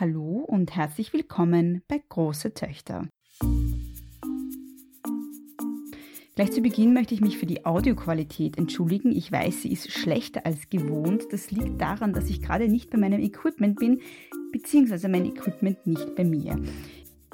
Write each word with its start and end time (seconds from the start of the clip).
Hallo 0.00 0.44
und 0.46 0.76
herzlich 0.76 1.12
willkommen 1.12 1.82
bei 1.88 2.00
Große 2.08 2.54
Töchter. 2.54 3.08
Gleich 6.36 6.52
zu 6.52 6.60
Beginn 6.60 6.94
möchte 6.94 7.14
ich 7.14 7.20
mich 7.20 7.36
für 7.36 7.46
die 7.46 7.66
Audioqualität 7.66 8.58
entschuldigen. 8.58 9.10
Ich 9.10 9.32
weiß, 9.32 9.62
sie 9.62 9.72
ist 9.72 9.90
schlechter 9.90 10.46
als 10.46 10.70
gewohnt. 10.70 11.24
Das 11.32 11.50
liegt 11.50 11.80
daran, 11.80 12.12
dass 12.12 12.30
ich 12.30 12.40
gerade 12.40 12.68
nicht 12.68 12.90
bei 12.90 12.98
meinem 12.98 13.20
Equipment 13.20 13.80
bin, 13.80 14.00
beziehungsweise 14.52 15.08
mein 15.08 15.26
Equipment 15.26 15.84
nicht 15.84 16.14
bei 16.14 16.22
mir. 16.22 16.62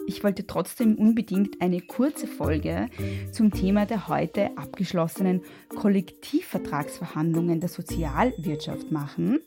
Ich 0.06 0.24
wollte 0.24 0.46
trotzdem 0.46 0.94
unbedingt 0.94 1.60
eine 1.60 1.82
kurze 1.82 2.26
Folge 2.26 2.88
zum 3.30 3.50
Thema 3.50 3.84
der 3.84 4.08
heute 4.08 4.56
abgeschlossenen 4.56 5.42
Kollektivvertragsverhandlungen 5.68 7.60
der 7.60 7.68
Sozialwirtschaft 7.68 8.90
machen. 8.90 9.40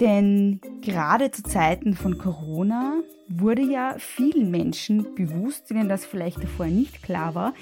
Denn 0.00 0.60
gerade 0.80 1.30
zu 1.30 1.42
Zeiten 1.42 1.94
von 1.94 2.18
Corona 2.18 3.00
wurde 3.28 3.62
ja 3.62 3.94
vielen 3.98 4.50
Menschen 4.50 5.14
bewusst, 5.14 5.70
denen 5.70 5.88
das 5.88 6.04
vielleicht 6.04 6.42
davor 6.42 6.66
nicht 6.66 7.02
klar 7.02 7.34
war, 7.34 7.54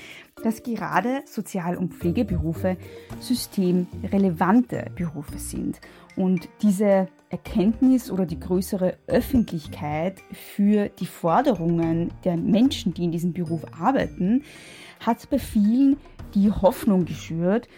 dass 0.42 0.62
gerade 0.62 1.22
Sozial- 1.26 1.76
und 1.76 1.94
Pflegeberufe 1.94 2.76
systemrelevante 3.20 4.90
Berufe 4.94 5.38
sind. 5.38 5.80
Und 6.14 6.48
diese 6.62 7.08
Erkenntnis 7.30 8.10
oder 8.10 8.26
die 8.26 8.38
größere 8.38 8.96
Öffentlichkeit 9.06 10.22
für 10.32 10.88
die 10.88 11.06
Forderungen 11.06 12.12
der 12.24 12.36
Menschen, 12.36 12.94
die 12.94 13.04
in 13.04 13.12
diesem 13.12 13.32
Beruf 13.32 13.62
arbeiten, 13.78 14.44
hat 15.00 15.28
bei 15.28 15.38
vielen 15.38 15.96
die 16.34 16.50
Hoffnung 16.50 17.04
geschürt, 17.04 17.68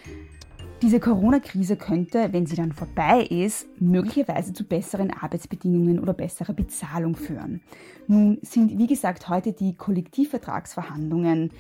diese 0.82 1.00
Corona-Krise 1.00 1.76
könnte, 1.76 2.32
wenn 2.32 2.46
sie 2.46 2.56
dann 2.56 2.72
vorbei 2.72 3.22
ist, 3.22 3.66
möglicherweise 3.80 4.52
zu 4.52 4.64
besseren 4.64 5.10
Arbeitsbedingungen 5.10 5.98
oder 5.98 6.14
besserer 6.14 6.52
Bezahlung 6.52 7.16
führen. 7.16 7.62
Nun 8.06 8.38
sind, 8.42 8.78
wie 8.78 8.86
gesagt, 8.86 9.28
heute 9.28 9.52
die 9.52 9.74
Kollektivvertragsverhandlungen 9.74 11.52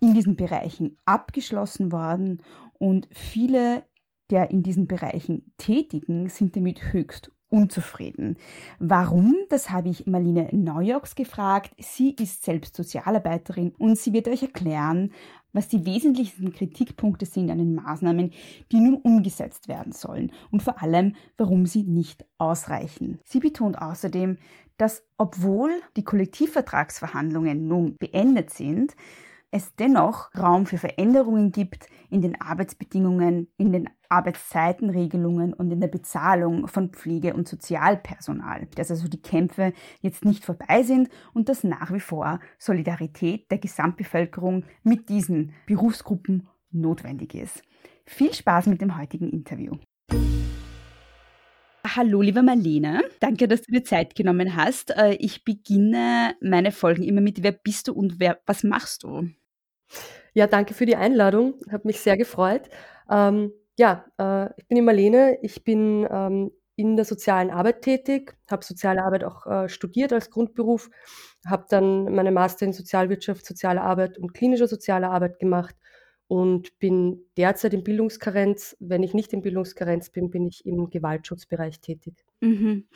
in 0.00 0.14
diesen 0.14 0.36
Bereichen 0.36 0.96
abgeschlossen 1.04 1.92
worden 1.92 2.42
und 2.78 3.08
viele 3.12 3.84
der 4.30 4.50
in 4.50 4.62
diesen 4.62 4.86
Bereichen 4.86 5.52
Tätigen 5.58 6.30
sind 6.30 6.56
damit 6.56 6.94
höchst 6.94 7.30
unzufrieden. 7.50 8.38
Warum? 8.78 9.36
Das 9.50 9.68
habe 9.68 9.90
ich 9.90 10.06
Marlene 10.06 10.48
Neujoks 10.52 11.14
gefragt. 11.14 11.74
Sie 11.78 12.14
ist 12.14 12.42
selbst 12.42 12.74
Sozialarbeiterin 12.74 13.74
und 13.78 13.98
sie 13.98 14.14
wird 14.14 14.26
euch 14.28 14.42
erklären, 14.42 15.12
was 15.52 15.68
die 15.68 15.84
wesentlichsten 15.84 16.52
Kritikpunkte 16.52 17.26
sind 17.26 17.50
an 17.50 17.58
den 17.58 17.74
Maßnahmen, 17.74 18.32
die 18.70 18.80
nun 18.80 18.96
umgesetzt 18.96 19.68
werden 19.68 19.92
sollen 19.92 20.32
und 20.50 20.62
vor 20.62 20.82
allem, 20.82 21.14
warum 21.36 21.66
sie 21.66 21.84
nicht 21.84 22.24
ausreichen. 22.38 23.18
Sie 23.24 23.40
betont 23.40 23.78
außerdem, 23.80 24.38
dass 24.78 25.04
obwohl 25.18 25.70
die 25.96 26.04
Kollektivvertragsverhandlungen 26.04 27.68
nun 27.68 27.96
beendet 27.98 28.50
sind, 28.50 28.96
es 29.54 29.74
dennoch 29.76 30.34
Raum 30.34 30.64
für 30.64 30.78
Veränderungen 30.78 31.52
gibt 31.52 31.86
in 32.08 32.22
den 32.22 32.40
Arbeitsbedingungen, 32.40 33.48
in 33.58 33.70
den 33.70 33.90
Arbeitszeitenregelungen 34.12 35.54
und 35.54 35.70
in 35.70 35.80
der 35.80 35.88
Bezahlung 35.88 36.68
von 36.68 36.90
Pflege- 36.90 37.34
und 37.34 37.48
Sozialpersonal. 37.48 38.68
Dass 38.74 38.90
also 38.90 39.08
die 39.08 39.22
Kämpfe 39.22 39.72
jetzt 40.00 40.24
nicht 40.24 40.44
vorbei 40.44 40.82
sind 40.82 41.08
und 41.32 41.48
dass 41.48 41.64
nach 41.64 41.92
wie 41.92 42.00
vor 42.00 42.38
Solidarität 42.58 43.50
der 43.50 43.58
Gesamtbevölkerung 43.58 44.64
mit 44.82 45.08
diesen 45.08 45.54
Berufsgruppen 45.66 46.46
notwendig 46.70 47.34
ist. 47.34 47.62
Viel 48.04 48.34
Spaß 48.34 48.66
mit 48.66 48.82
dem 48.82 48.98
heutigen 48.98 49.30
Interview. 49.30 49.76
Hallo, 51.84 52.20
liebe 52.20 52.42
Marlene. 52.42 53.02
Danke, 53.18 53.48
dass 53.48 53.62
du 53.62 53.72
dir 53.72 53.82
Zeit 53.82 54.14
genommen 54.14 54.56
hast. 54.56 54.96
Äh, 54.96 55.14
ich 55.14 55.44
beginne 55.44 56.34
meine 56.40 56.70
Folgen 56.70 57.02
immer 57.02 57.20
mit 57.20 57.42
Wer 57.42 57.52
bist 57.52 57.88
du 57.88 57.94
und 57.94 58.20
wer, 58.20 58.40
was 58.46 58.62
machst 58.62 59.02
du? 59.02 59.28
Ja, 60.32 60.46
danke 60.46 60.74
für 60.74 60.86
die 60.86 60.96
Einladung. 60.96 61.54
Hat 61.70 61.84
mich 61.84 62.00
sehr 62.00 62.16
gefreut. 62.16 62.70
Ähm, 63.10 63.52
ja, 63.78 64.04
äh, 64.18 64.50
ich 64.56 64.66
bin 64.68 64.76
die 64.76 64.82
Marlene. 64.82 65.38
Ich 65.42 65.64
bin 65.64 66.06
ähm, 66.10 66.52
in 66.76 66.96
der 66.96 67.04
sozialen 67.04 67.50
Arbeit 67.50 67.82
tätig, 67.82 68.34
habe 68.50 68.64
soziale 68.64 69.04
Arbeit 69.04 69.24
auch 69.24 69.46
äh, 69.46 69.68
studiert 69.68 70.12
als 70.12 70.30
Grundberuf, 70.30 70.90
habe 71.46 71.66
dann 71.68 72.14
meine 72.14 72.32
Master 72.32 72.66
in 72.66 72.72
Sozialwirtschaft, 72.72 73.44
soziale 73.44 73.82
Arbeit 73.82 74.18
und 74.18 74.34
klinische 74.34 74.66
soziale 74.66 75.10
Arbeit 75.10 75.38
gemacht 75.38 75.76
und 76.28 76.78
bin 76.78 77.26
derzeit 77.36 77.74
in 77.74 77.84
Bildungskarenz. 77.84 78.76
Wenn 78.80 79.02
ich 79.02 79.14
nicht 79.14 79.32
in 79.32 79.42
Bildungskarenz 79.42 80.10
bin, 80.10 80.30
bin 80.30 80.46
ich 80.46 80.64
im 80.64 80.88
Gewaltschutzbereich 80.88 81.80
tätig. 81.80 82.24
Mhm. 82.42 82.88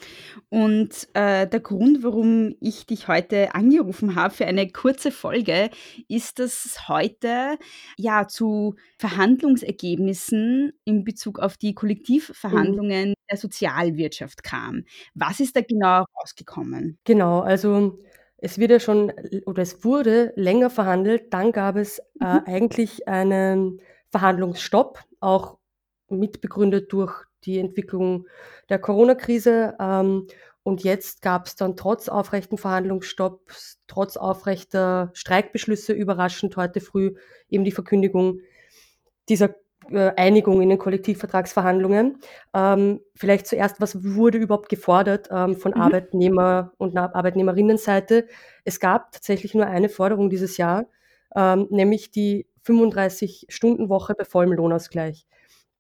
Und 0.49 1.09
äh, 1.15 1.47
der 1.47 1.61
Grund, 1.61 2.03
warum 2.03 2.57
ich 2.61 2.85
dich 2.85 3.07
heute 3.07 3.55
angerufen 3.55 4.17
habe 4.17 4.35
für 4.35 4.45
eine 4.45 4.69
kurze 4.69 5.13
Folge, 5.13 5.71
ist, 6.09 6.41
dass 6.41 6.65
es 6.65 6.89
heute 6.89 7.57
ja 7.97 8.27
zu 8.27 8.75
Verhandlungsergebnissen 8.99 10.73
in 10.85 11.05
Bezug 11.05 11.39
auf 11.39 11.57
die 11.57 11.75
Kollektivverhandlungen 11.75 13.11
mhm. 13.11 13.15
der 13.31 13.37
Sozialwirtschaft 13.37 14.43
kam. 14.43 14.83
Was 15.15 15.39
ist 15.39 15.55
da 15.55 15.61
genau 15.61 16.07
rausgekommen? 16.21 16.99
Genau, 17.05 17.39
also 17.39 18.01
es 18.39 18.59
wird 18.59 18.73
ja 18.73 18.81
schon 18.81 19.13
oder 19.47 19.63
es 19.63 19.85
wurde 19.85 20.33
länger 20.35 20.71
verhandelt, 20.71 21.33
dann 21.33 21.53
gab 21.53 21.77
es 21.77 22.01
äh, 22.21 22.35
mhm. 22.35 22.41
eigentlich 22.47 23.07
einen 23.07 23.81
Verhandlungsstopp, 24.11 25.05
auch 25.21 25.59
mitbegründet 26.09 26.93
durch 26.93 27.27
die 27.47 27.59
Entwicklung 27.59 28.27
der 28.69 28.79
Corona-Krise. 28.79 29.75
Ähm, 29.81 30.27
und 30.63 30.83
jetzt 30.83 31.23
gab 31.23 31.47
es 31.47 31.55
dann 31.55 31.77
trotz 31.77 32.09
aufrechten 32.09 32.59
Verhandlungsstopps, 32.59 33.81
trotz 33.87 34.17
aufrechter 34.17 35.11
Streikbeschlüsse 35.15 35.93
überraschend 35.93 36.57
heute 36.57 36.81
früh 36.81 37.15
eben 37.49 37.65
die 37.65 37.73
Verkündigung 37.73 38.41
dieser 39.29 39.55
äh, 39.91 40.13
Einigung 40.17 40.61
in 40.63 40.69
den 40.69 40.79
Kollektivvertragsverhandlungen. 40.79 42.19
Ähm, 42.53 43.01
vielleicht 43.15 43.47
zuerst, 43.47 43.81
was 43.81 44.03
wurde 44.03 44.39
überhaupt 44.39 44.69
gefordert 44.69 45.29
ähm, 45.31 45.57
von 45.57 45.73
mhm. 45.73 45.81
Arbeitnehmer- 45.81 46.73
und 46.79 46.97
Arbeitnehmerinnenseite? 46.97 48.27
Es 48.65 48.81
gab 48.81 49.13
tatsächlich 49.13 49.55
nur 49.55 49.67
eine 49.67 49.89
Forderung 49.89 50.31
dieses 50.31 50.57
Jahr, 50.57 50.87
ähm, 51.37 51.69
nämlich 51.71 52.11
die 52.11 52.47
35-Stunden-Woche 52.67 54.15
bei 54.15 54.25
vollem 54.25 54.53
Lohnausgleich. 54.53 55.27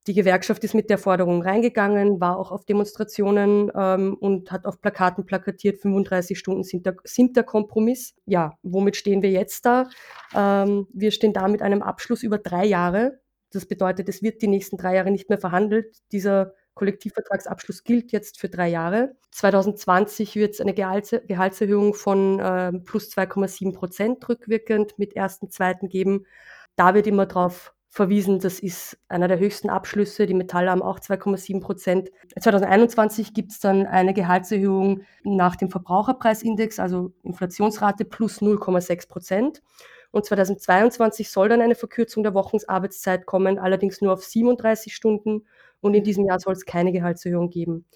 Die 0.06 0.15
Gewerkschaft 0.15 0.62
ist 0.65 0.75
mit 0.75 0.89
der 0.89 0.99
Forderung 0.99 1.43
reingegangen, 1.43 2.21
war 2.21 2.39
auch 2.39 2.53
auf 2.53 2.65
Demonstrationen 2.65 3.72
ähm, 3.75 4.17
und 4.21 4.53
hat 4.53 4.65
auf 4.67 4.81
Plakaten 4.81 5.27
plakatiert, 5.27 5.81
35 5.81 6.39
Stunden 6.39 6.62
sind 6.62 6.87
der, 6.87 6.97
sind 7.05 7.37
der 7.37 7.44
Kompromiss. 7.44 8.15
Ja, 8.25 8.53
womit 8.62 8.97
stehen 8.97 9.22
wir 9.22 9.31
jetzt 9.31 9.67
da? 9.67 9.89
Ähm, 10.34 10.87
wir 10.93 11.11
stehen 11.11 11.33
da 11.33 11.49
mit 11.49 11.62
einem 11.62 11.83
Abschluss 11.83 12.22
über 12.22 12.39
drei 12.39 12.65
Jahre 12.65 13.21
das 13.56 13.67
bedeutet, 13.67 14.09
es 14.09 14.22
wird 14.22 14.43
die 14.43 14.49
nächsten 14.49 14.77
drei 14.77 14.97
Jahre 14.97 15.11
nicht 15.11 15.28
mehr 15.28 15.39
verhandelt. 15.39 15.97
Dieser 16.12 16.53
Kollektivvertragsabschluss 16.75 17.84
gilt 17.84 18.12
jetzt 18.12 18.38
für 18.38 18.49
drei 18.49 18.69
Jahre. 18.69 19.17
2020 19.31 20.37
wird 20.37 20.55
es 20.55 20.61
eine 20.61 20.75
Gehaltserhöhung 20.75 21.94
von 21.94 22.38
äh, 22.38 22.73
plus 22.84 23.11
2,7 23.11 23.73
Prozent 23.73 24.28
rückwirkend 24.28 24.99
mit 24.99 25.17
ersten, 25.17 25.50
zweiten 25.50 25.88
geben. 25.88 26.27
Da 26.77 26.94
wird 26.94 27.06
immer 27.06 27.27
darauf 27.27 27.73
verwiesen, 27.97 28.41
das 28.41 28.61
ist 28.61 28.99
einer 29.09 29.27
der 29.27 29.39
höchsten 29.39 29.71
Abschlüsse. 29.71 30.27
Die 30.27 30.34
Metalle 30.34 30.71
haben 30.71 30.83
auch 30.83 31.01
2,7 31.01 31.61
Prozent. 31.61 32.11
2021 32.39 33.33
gibt 33.33 33.53
es 33.53 33.59
dann 33.59 33.87
eine 33.87 34.12
Gehaltserhöhung 34.12 35.01
nach 35.25 35.57
dem 35.57 35.71
Verbraucherpreisindex, 35.71 36.79
also 36.79 37.15
Inflationsrate 37.23 38.05
plus 38.05 38.43
0,6 38.43 39.09
Prozent. 39.09 39.62
Und 40.11 40.27
2022 40.27 41.31
soll 41.31 41.49
dann 41.49 41.62
eine 41.62 41.75
Verkürzung 41.75 42.23
der 42.23 42.35
Wochenarbeitszeit 42.35 43.25
kommen, 43.25 43.59
allerdings 43.59 44.03
nur 44.03 44.12
auf 44.12 44.23
37 44.23 44.95
Stunden. 44.95 45.47
Und 45.81 45.95
in 45.95 46.05
diesem 46.05 46.27
Jahr 46.27 46.39
soll 46.39 46.53
es 46.53 46.67
keine 46.67 46.93
Gehaltserhöhung 46.93 47.49
geben. 47.49 47.87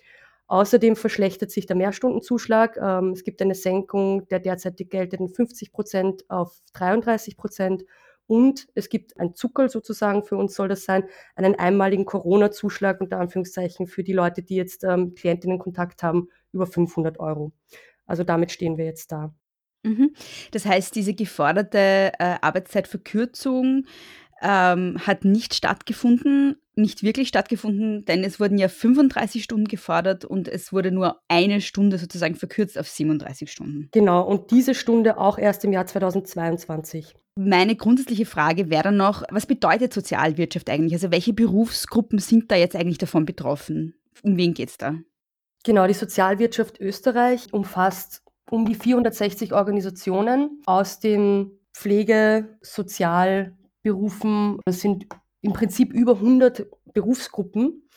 Außerdem 0.46 0.96
verschlechtert 0.96 1.50
sich 1.50 1.66
der 1.66 1.76
Mehrstundenzuschlag. 1.76 2.78
Ähm, 2.78 3.10
es 3.10 3.22
gibt 3.22 3.42
eine 3.42 3.54
Senkung 3.54 4.26
der 4.28 4.40
derzeitig 4.40 4.88
geltenden 4.88 5.28
50 5.28 5.72
Prozent 5.72 6.24
auf 6.30 6.56
33 6.72 7.36
Prozent. 7.36 7.84
Und 8.30 8.68
es 8.76 8.88
gibt 8.88 9.18
ein 9.18 9.34
Zuckerl 9.34 9.68
sozusagen, 9.68 10.22
für 10.22 10.36
uns 10.36 10.54
soll 10.54 10.68
das 10.68 10.84
sein, 10.84 11.02
einen 11.34 11.56
einmaligen 11.56 12.04
Corona-Zuschlag 12.04 13.00
unter 13.00 13.18
Anführungszeichen 13.18 13.88
für 13.88 14.04
die 14.04 14.12
Leute, 14.12 14.44
die 14.44 14.54
jetzt 14.54 14.84
ähm, 14.84 15.16
Klientinnenkontakt 15.16 16.04
haben, 16.04 16.28
über 16.52 16.68
500 16.68 17.18
Euro. 17.18 17.50
Also 18.06 18.22
damit 18.22 18.52
stehen 18.52 18.78
wir 18.78 18.84
jetzt 18.84 19.10
da. 19.10 19.34
Mhm. 19.82 20.14
Das 20.52 20.64
heißt, 20.64 20.94
diese 20.94 21.12
geforderte 21.12 22.12
äh, 22.20 22.36
Arbeitszeitverkürzung 22.40 23.86
ähm, 24.40 24.98
hat 25.06 25.24
nicht 25.24 25.54
stattgefunden, 25.54 26.56
nicht 26.74 27.02
wirklich 27.02 27.28
stattgefunden, 27.28 28.04
denn 28.04 28.24
es 28.24 28.40
wurden 28.40 28.58
ja 28.58 28.68
35 28.68 29.44
Stunden 29.44 29.66
gefordert 29.68 30.24
und 30.24 30.48
es 30.48 30.72
wurde 30.72 30.90
nur 30.90 31.20
eine 31.28 31.60
Stunde 31.60 31.98
sozusagen 31.98 32.34
verkürzt 32.34 32.78
auf 32.78 32.88
37 32.88 33.50
Stunden. 33.50 33.88
Genau, 33.92 34.22
und 34.22 34.50
diese 34.50 34.74
Stunde 34.74 35.18
auch 35.18 35.38
erst 35.38 35.64
im 35.64 35.72
Jahr 35.72 35.86
2022. 35.86 37.14
Meine 37.36 37.76
grundsätzliche 37.76 38.26
Frage 38.26 38.70
wäre 38.70 38.84
dann 38.84 38.96
noch, 38.96 39.22
was 39.30 39.46
bedeutet 39.46 39.92
Sozialwirtschaft 39.92 40.68
eigentlich? 40.68 40.94
Also 40.94 41.10
welche 41.10 41.32
Berufsgruppen 41.32 42.18
sind 42.18 42.50
da 42.50 42.56
jetzt 42.56 42.76
eigentlich 42.76 42.98
davon 42.98 43.24
betroffen? 43.24 43.94
Um 44.22 44.36
wen 44.36 44.54
geht 44.54 44.70
es 44.70 44.78
da? 44.78 44.96
Genau, 45.64 45.86
die 45.86 45.94
Sozialwirtschaft 45.94 46.80
Österreich 46.80 47.52
umfasst 47.52 48.22
um 48.50 48.64
die 48.66 48.74
460 48.74 49.52
Organisationen 49.52 50.60
aus 50.66 50.98
den 50.98 51.52
Pflege-, 51.72 52.58
Sozialberufen. 53.84 54.60
Es 54.66 54.80
sind 54.80 55.06
im 55.42 55.52
Prinzip 55.52 55.92
über 55.92 56.14
100 56.14 56.66
Berufsgruppen, 56.92 57.88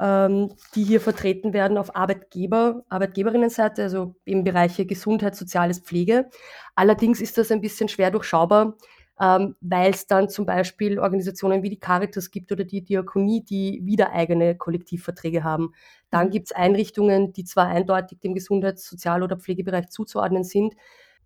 ähm, 0.00 0.54
die 0.74 0.84
hier 0.84 1.00
vertreten 1.00 1.52
werden 1.52 1.78
auf 1.78 1.94
Arbeitgeber, 1.94 2.84
Arbeitgeberinnenseite, 2.88 3.82
also 3.82 4.14
im 4.24 4.44
Bereich 4.44 4.76
Gesundheit, 4.76 5.36
Soziales, 5.36 5.80
Pflege. 5.80 6.28
Allerdings 6.74 7.20
ist 7.20 7.38
das 7.38 7.50
ein 7.50 7.60
bisschen 7.60 7.88
schwer 7.88 8.10
durchschaubar, 8.10 8.76
ähm, 9.20 9.56
weil 9.60 9.90
es 9.90 10.06
dann 10.06 10.28
zum 10.28 10.46
Beispiel 10.46 10.98
Organisationen 10.98 11.62
wie 11.62 11.70
die 11.70 11.80
Caritas 11.80 12.30
gibt 12.30 12.52
oder 12.52 12.64
die 12.64 12.84
Diakonie, 12.84 13.42
die 13.42 13.80
wieder 13.84 14.12
eigene 14.12 14.56
Kollektivverträge 14.56 15.44
haben. 15.44 15.72
Dann 16.10 16.28
mhm. 16.28 16.30
gibt 16.30 16.46
es 16.46 16.52
Einrichtungen, 16.52 17.32
die 17.32 17.44
zwar 17.44 17.66
eindeutig 17.66 18.20
dem 18.20 18.34
Gesundheits-, 18.34 18.88
Sozial- 18.88 19.22
oder 19.22 19.36
Pflegebereich 19.38 19.88
zuzuordnen 19.88 20.44
sind, 20.44 20.74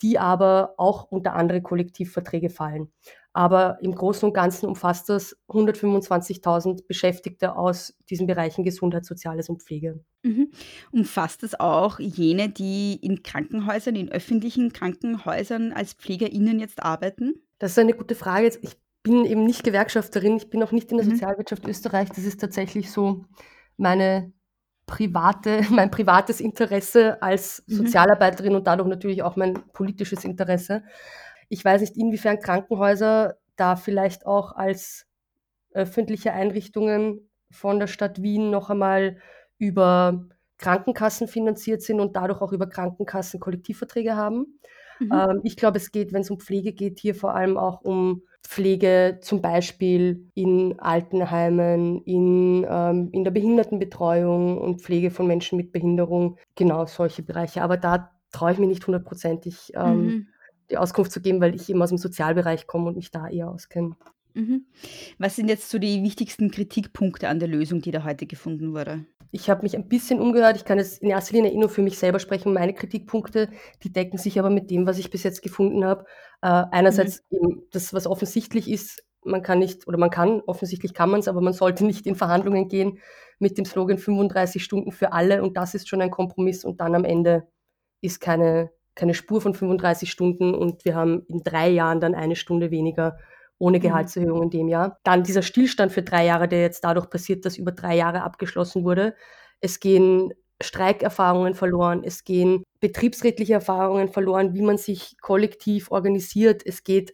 die 0.02 0.18
aber 0.18 0.74
auch 0.76 1.04
unter 1.04 1.34
andere 1.34 1.62
Kollektivverträge 1.62 2.50
fallen. 2.50 2.90
Aber 3.32 3.78
im 3.80 3.94
Großen 3.94 4.26
und 4.28 4.34
Ganzen 4.34 4.66
umfasst 4.66 5.08
das 5.08 5.36
125.000 5.48 6.86
Beschäftigte 6.88 7.54
aus 7.54 7.96
diesen 8.08 8.26
Bereichen 8.26 8.64
Gesundheit, 8.64 9.04
Soziales 9.04 9.48
und 9.48 9.62
Pflege. 9.62 10.04
Mhm. 10.24 10.50
Umfasst 10.90 11.44
das 11.44 11.58
auch 11.58 12.00
jene, 12.00 12.48
die 12.48 12.94
in 12.94 13.22
Krankenhäusern, 13.22 13.94
in 13.94 14.10
öffentlichen 14.10 14.72
Krankenhäusern 14.72 15.72
als 15.72 15.92
PflegerInnen 15.92 16.58
jetzt 16.58 16.82
arbeiten? 16.82 17.34
Das 17.58 17.72
ist 17.72 17.78
eine 17.78 17.94
gute 17.94 18.16
Frage. 18.16 18.50
Ich 18.62 18.76
bin 19.02 19.24
eben 19.24 19.44
nicht 19.44 19.62
Gewerkschafterin, 19.62 20.36
ich 20.36 20.50
bin 20.50 20.62
auch 20.62 20.72
nicht 20.72 20.90
in 20.90 20.98
der 20.98 21.06
mhm. 21.06 21.12
Sozialwirtschaft 21.12 21.66
Österreich. 21.68 22.08
Das 22.08 22.24
ist 22.24 22.40
tatsächlich 22.40 22.90
so 22.90 23.24
meine 23.76 24.32
private, 24.90 25.62
mein 25.70 25.90
privates 25.90 26.40
Interesse 26.40 27.22
als 27.22 27.62
mhm. 27.66 27.76
Sozialarbeiterin 27.76 28.56
und 28.56 28.66
dadurch 28.66 28.88
natürlich 28.88 29.22
auch 29.22 29.36
mein 29.36 29.54
politisches 29.72 30.24
Interesse. 30.24 30.82
Ich 31.48 31.64
weiß 31.64 31.80
nicht, 31.80 31.96
inwiefern 31.96 32.40
Krankenhäuser 32.40 33.36
da 33.56 33.76
vielleicht 33.76 34.26
auch 34.26 34.52
als 34.52 35.06
öffentliche 35.72 36.32
Einrichtungen 36.32 37.30
von 37.50 37.78
der 37.78 37.86
Stadt 37.86 38.22
Wien 38.22 38.50
noch 38.50 38.70
einmal 38.70 39.18
über 39.58 40.26
Krankenkassen 40.58 41.28
finanziert 41.28 41.82
sind 41.82 42.00
und 42.00 42.16
dadurch 42.16 42.40
auch 42.40 42.52
über 42.52 42.68
Krankenkassen 42.68 43.40
Kollektivverträge 43.40 44.16
haben. 44.16 44.58
Mhm. 45.00 45.12
Ähm, 45.12 45.40
ich 45.42 45.56
glaube, 45.56 45.78
es 45.78 45.90
geht, 45.90 46.12
wenn 46.12 46.22
es 46.22 46.30
um 46.30 46.38
Pflege 46.38 46.72
geht, 46.72 47.00
hier 47.00 47.14
vor 47.14 47.34
allem 47.34 47.56
auch 47.56 47.80
um 47.80 48.22
Pflege 48.42 49.18
zum 49.20 49.42
Beispiel 49.42 50.28
in 50.34 50.78
Altenheimen, 50.78 52.02
in, 52.02 52.66
ähm, 52.68 53.08
in 53.12 53.24
der 53.24 53.30
Behindertenbetreuung 53.30 54.58
und 54.58 54.82
Pflege 54.82 55.10
von 55.10 55.26
Menschen 55.26 55.56
mit 55.56 55.72
Behinderung, 55.72 56.36
genau 56.54 56.84
solche 56.86 57.22
Bereiche. 57.22 57.62
Aber 57.62 57.76
da 57.76 58.10
traue 58.32 58.52
ich 58.52 58.58
mir 58.58 58.66
nicht 58.66 58.86
hundertprozentig 58.86 59.72
ähm, 59.74 60.04
mhm. 60.04 60.28
die 60.70 60.78
Auskunft 60.78 61.12
zu 61.12 61.20
geben, 61.20 61.40
weil 61.40 61.54
ich 61.54 61.68
eben 61.68 61.82
aus 61.82 61.90
dem 61.90 61.98
Sozialbereich 61.98 62.66
komme 62.66 62.88
und 62.88 62.96
mich 62.96 63.10
da 63.10 63.28
eher 63.28 63.50
auskenne. 63.50 63.96
Mhm. 64.34 64.66
Was 65.18 65.36
sind 65.36 65.48
jetzt 65.48 65.70
so 65.70 65.78
die 65.78 66.02
wichtigsten 66.02 66.50
Kritikpunkte 66.50 67.28
an 67.28 67.38
der 67.38 67.48
Lösung, 67.48 67.80
die 67.80 67.90
da 67.90 68.04
heute 68.04 68.26
gefunden 68.26 68.72
wurde? 68.72 69.04
Ich 69.32 69.48
habe 69.48 69.62
mich 69.62 69.76
ein 69.76 69.88
bisschen 69.88 70.20
umgehört. 70.20 70.56
Ich 70.56 70.64
kann 70.64 70.78
jetzt 70.78 71.02
in 71.02 71.10
erster 71.10 71.34
Linie 71.34 71.52
eh 71.52 71.56
nur 71.56 71.68
für 71.68 71.82
mich 71.82 71.98
selber 71.98 72.18
sprechen. 72.18 72.52
Meine 72.52 72.74
Kritikpunkte, 72.74 73.48
die 73.82 73.92
decken 73.92 74.18
sich 74.18 74.38
aber 74.38 74.50
mit 74.50 74.70
dem, 74.70 74.86
was 74.86 74.98
ich 74.98 75.10
bis 75.10 75.22
jetzt 75.22 75.42
gefunden 75.42 75.84
habe. 75.84 76.04
Äh, 76.42 76.64
einerseits 76.70 77.22
mhm. 77.30 77.36
eben 77.36 77.62
das, 77.70 77.94
was 77.94 78.06
offensichtlich 78.06 78.68
ist, 78.68 79.04
man 79.22 79.42
kann 79.42 79.58
nicht, 79.58 79.86
oder 79.86 79.98
man 79.98 80.10
kann, 80.10 80.40
offensichtlich 80.46 80.94
kann 80.94 81.10
man 81.10 81.20
es, 81.20 81.28
aber 81.28 81.40
man 81.40 81.52
sollte 81.52 81.84
nicht 81.86 82.06
in 82.06 82.16
Verhandlungen 82.16 82.68
gehen 82.68 82.98
mit 83.38 83.56
dem 83.56 83.64
Slogan 83.64 83.98
35 83.98 84.62
Stunden 84.62 84.92
für 84.92 85.12
alle 85.12 85.42
und 85.42 85.56
das 85.56 85.74
ist 85.74 85.88
schon 85.88 86.02
ein 86.02 86.10
Kompromiss 86.10 86.64
und 86.64 86.80
dann 86.80 86.94
am 86.94 87.04
Ende 87.04 87.46
ist 88.02 88.20
keine, 88.20 88.70
keine 88.94 89.14
Spur 89.14 89.40
von 89.40 89.54
35 89.54 90.10
Stunden 90.10 90.54
und 90.54 90.84
wir 90.84 90.94
haben 90.94 91.24
in 91.26 91.42
drei 91.42 91.70
Jahren 91.70 92.00
dann 92.00 92.14
eine 92.14 92.36
Stunde 92.36 92.70
weniger 92.70 93.18
ohne 93.60 93.78
mhm. 93.78 93.82
Gehaltserhöhung 93.82 94.42
in 94.44 94.50
dem 94.50 94.68
Jahr. 94.68 94.98
Dann 95.04 95.22
dieser 95.22 95.42
Stillstand 95.42 95.92
für 95.92 96.02
drei 96.02 96.24
Jahre, 96.24 96.48
der 96.48 96.62
jetzt 96.62 96.82
dadurch 96.82 97.08
passiert, 97.08 97.44
dass 97.44 97.58
über 97.58 97.70
drei 97.70 97.94
Jahre 97.94 98.22
abgeschlossen 98.22 98.84
wurde. 98.84 99.14
Es 99.60 99.78
gehen 99.78 100.32
Streikerfahrungen 100.62 101.54
verloren, 101.54 102.02
es 102.02 102.24
gehen 102.24 102.64
betriebsrechtliche 102.80 103.54
Erfahrungen 103.54 104.08
verloren, 104.08 104.54
wie 104.54 104.62
man 104.62 104.78
sich 104.78 105.16
kollektiv 105.20 105.90
organisiert. 105.90 106.62
Es 106.64 106.82
geht 106.82 107.12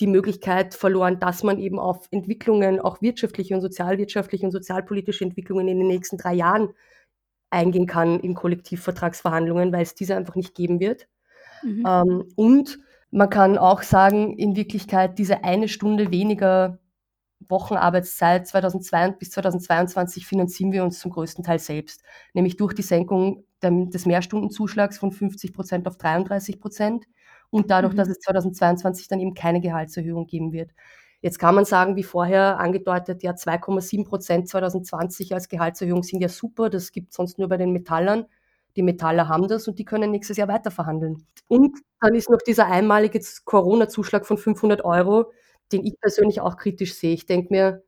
die 0.00 0.08
Möglichkeit 0.08 0.74
verloren, 0.74 1.20
dass 1.20 1.44
man 1.44 1.58
eben 1.58 1.78
auf 1.78 2.08
Entwicklungen, 2.10 2.80
auch 2.80 3.00
wirtschaftliche 3.00 3.54
und 3.54 3.60
sozialwirtschaftliche 3.60 4.44
und 4.44 4.52
sozialpolitische 4.52 5.24
Entwicklungen 5.24 5.68
in 5.68 5.78
den 5.78 5.86
nächsten 5.86 6.18
drei 6.18 6.34
Jahren 6.34 6.70
eingehen 7.50 7.86
kann 7.86 8.18
in 8.18 8.34
Kollektivvertragsverhandlungen, 8.34 9.72
weil 9.72 9.82
es 9.82 9.94
diese 9.94 10.16
einfach 10.16 10.34
nicht 10.34 10.56
geben 10.56 10.80
wird. 10.80 11.06
Mhm. 11.62 11.84
Ähm, 11.86 12.24
und 12.34 12.80
man 13.14 13.30
kann 13.30 13.58
auch 13.58 13.82
sagen, 13.82 14.36
in 14.36 14.56
Wirklichkeit 14.56 15.18
diese 15.18 15.44
eine 15.44 15.68
Stunde 15.68 16.10
weniger 16.10 16.80
Wochenarbeitszeit 17.48 18.48
2002 18.48 19.12
bis 19.12 19.30
2022 19.30 20.26
finanzieren 20.26 20.72
wir 20.72 20.82
uns 20.82 20.98
zum 20.98 21.12
größten 21.12 21.44
Teil 21.44 21.60
selbst, 21.60 22.02
nämlich 22.32 22.56
durch 22.56 22.74
die 22.74 22.82
Senkung 22.82 23.44
des 23.62 24.06
Mehrstundenzuschlags 24.06 24.98
von 24.98 25.12
50 25.12 25.52
Prozent 25.52 25.86
auf 25.86 25.96
33 25.96 26.60
Prozent 26.60 27.04
und 27.50 27.70
dadurch, 27.70 27.92
mhm. 27.92 27.98
dass 27.98 28.08
es 28.08 28.18
2022 28.18 29.06
dann 29.06 29.20
eben 29.20 29.34
keine 29.34 29.60
Gehaltserhöhung 29.60 30.26
geben 30.26 30.52
wird. 30.52 30.72
Jetzt 31.20 31.38
kann 31.38 31.54
man 31.54 31.64
sagen, 31.64 31.94
wie 31.94 32.02
vorher 32.02 32.58
angedeutet, 32.58 33.22
ja 33.22 33.32
2,7 33.32 34.04
Prozent 34.04 34.48
2020 34.48 35.32
als 35.32 35.48
Gehaltserhöhung 35.48 36.02
sind 36.02 36.20
ja 36.20 36.28
super, 36.28 36.68
das 36.68 36.90
gibt 36.90 37.10
es 37.10 37.16
sonst 37.16 37.38
nur 37.38 37.48
bei 37.48 37.58
den 37.58 37.70
Metallern. 37.70 38.26
Die 38.76 38.82
Metaller 38.82 39.28
haben 39.28 39.48
das 39.48 39.68
und 39.68 39.78
die 39.78 39.84
können 39.84 40.10
nächstes 40.10 40.36
Jahr 40.36 40.48
weiterverhandeln. 40.48 41.26
Und 41.48 41.78
dann 42.00 42.14
ist 42.14 42.30
noch 42.30 42.42
dieser 42.42 42.66
einmalige 42.66 43.20
Corona-Zuschlag 43.44 44.26
von 44.26 44.38
500 44.38 44.84
Euro, 44.84 45.32
den 45.72 45.84
ich 45.84 45.98
persönlich 46.00 46.40
auch 46.40 46.56
kritisch 46.56 46.94
sehe. 46.94 47.14
Ich 47.14 47.26
denke 47.26 47.52
mir, 47.52 47.82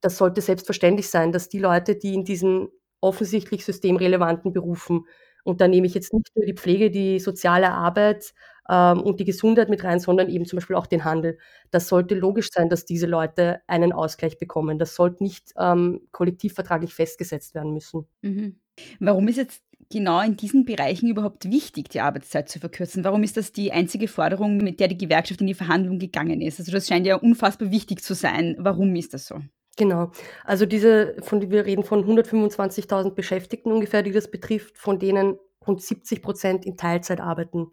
das 0.00 0.16
sollte 0.16 0.40
selbstverständlich 0.40 1.10
sein, 1.10 1.32
dass 1.32 1.48
die 1.48 1.58
Leute, 1.58 1.96
die 1.96 2.14
in 2.14 2.24
diesen 2.24 2.68
offensichtlich 3.00 3.64
systemrelevanten 3.64 4.52
Berufen, 4.52 5.04
und 5.44 5.60
da 5.60 5.68
nehme 5.68 5.86
ich 5.86 5.94
jetzt 5.94 6.12
nicht 6.12 6.34
nur 6.34 6.44
die 6.44 6.54
Pflege, 6.54 6.90
die 6.90 7.18
soziale 7.18 7.72
Arbeit 7.72 8.32
ähm, 8.68 9.00
und 9.00 9.20
die 9.20 9.24
Gesundheit 9.24 9.68
mit 9.68 9.84
rein, 9.84 10.00
sondern 10.00 10.28
eben 10.28 10.44
zum 10.44 10.58
Beispiel 10.58 10.76
auch 10.76 10.86
den 10.86 11.04
Handel. 11.04 11.38
Das 11.70 11.88
sollte 11.88 12.14
logisch 12.14 12.50
sein, 12.52 12.68
dass 12.68 12.84
diese 12.84 13.06
Leute 13.06 13.60
einen 13.66 13.92
Ausgleich 13.92 14.38
bekommen. 14.38 14.78
Das 14.78 14.94
sollte 14.94 15.22
nicht 15.22 15.52
ähm, 15.58 16.02
kollektivvertraglich 16.12 16.94
festgesetzt 16.94 17.54
werden 17.54 17.72
müssen. 17.72 18.06
Mhm. 18.22 18.60
Warum 18.98 19.28
ist 19.28 19.36
jetzt 19.36 19.62
genau 19.90 20.20
in 20.20 20.36
diesen 20.36 20.64
Bereichen 20.64 21.08
überhaupt 21.08 21.50
wichtig, 21.50 21.88
die 21.88 22.00
Arbeitszeit 22.00 22.48
zu 22.48 22.60
verkürzen? 22.60 23.04
Warum 23.04 23.22
ist 23.22 23.36
das 23.36 23.52
die 23.52 23.72
einzige 23.72 24.08
Forderung, 24.08 24.58
mit 24.58 24.80
der 24.80 24.88
die 24.88 24.98
Gewerkschaft 24.98 25.40
in 25.40 25.46
die 25.46 25.54
Verhandlung 25.54 25.98
gegangen 25.98 26.40
ist? 26.40 26.60
Also 26.60 26.72
das 26.72 26.86
scheint 26.86 27.06
ja 27.06 27.16
unfassbar 27.16 27.70
wichtig 27.70 28.02
zu 28.02 28.14
sein. 28.14 28.56
Warum 28.58 28.94
ist 28.94 29.14
das 29.14 29.26
so? 29.26 29.40
Genau. 29.76 30.12
Also 30.44 30.66
diese, 30.66 31.16
von 31.22 31.50
wir 31.50 31.66
reden 31.66 31.84
von 31.84 32.04
125.000 32.04 33.14
Beschäftigten 33.14 33.72
ungefähr, 33.72 34.02
die 34.02 34.12
das 34.12 34.30
betrifft, 34.30 34.78
von 34.78 34.98
denen 34.98 35.38
rund 35.66 35.82
70 35.82 36.22
Prozent 36.22 36.66
in 36.66 36.76
Teilzeit 36.76 37.20
arbeiten. 37.20 37.70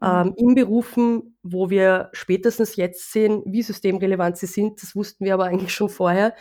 Mhm. 0.00 0.06
Ähm, 0.06 0.34
in 0.36 0.54
Berufen, 0.54 1.36
wo 1.42 1.70
wir 1.70 2.10
spätestens 2.12 2.76
jetzt 2.76 3.12
sehen, 3.12 3.42
wie 3.46 3.62
systemrelevant 3.62 4.36
sie 4.36 4.46
sind, 4.46 4.82
das 4.82 4.94
wussten 4.94 5.24
wir 5.24 5.34
aber 5.34 5.44
eigentlich 5.46 5.74
schon 5.74 5.88
vorher, 5.88 6.34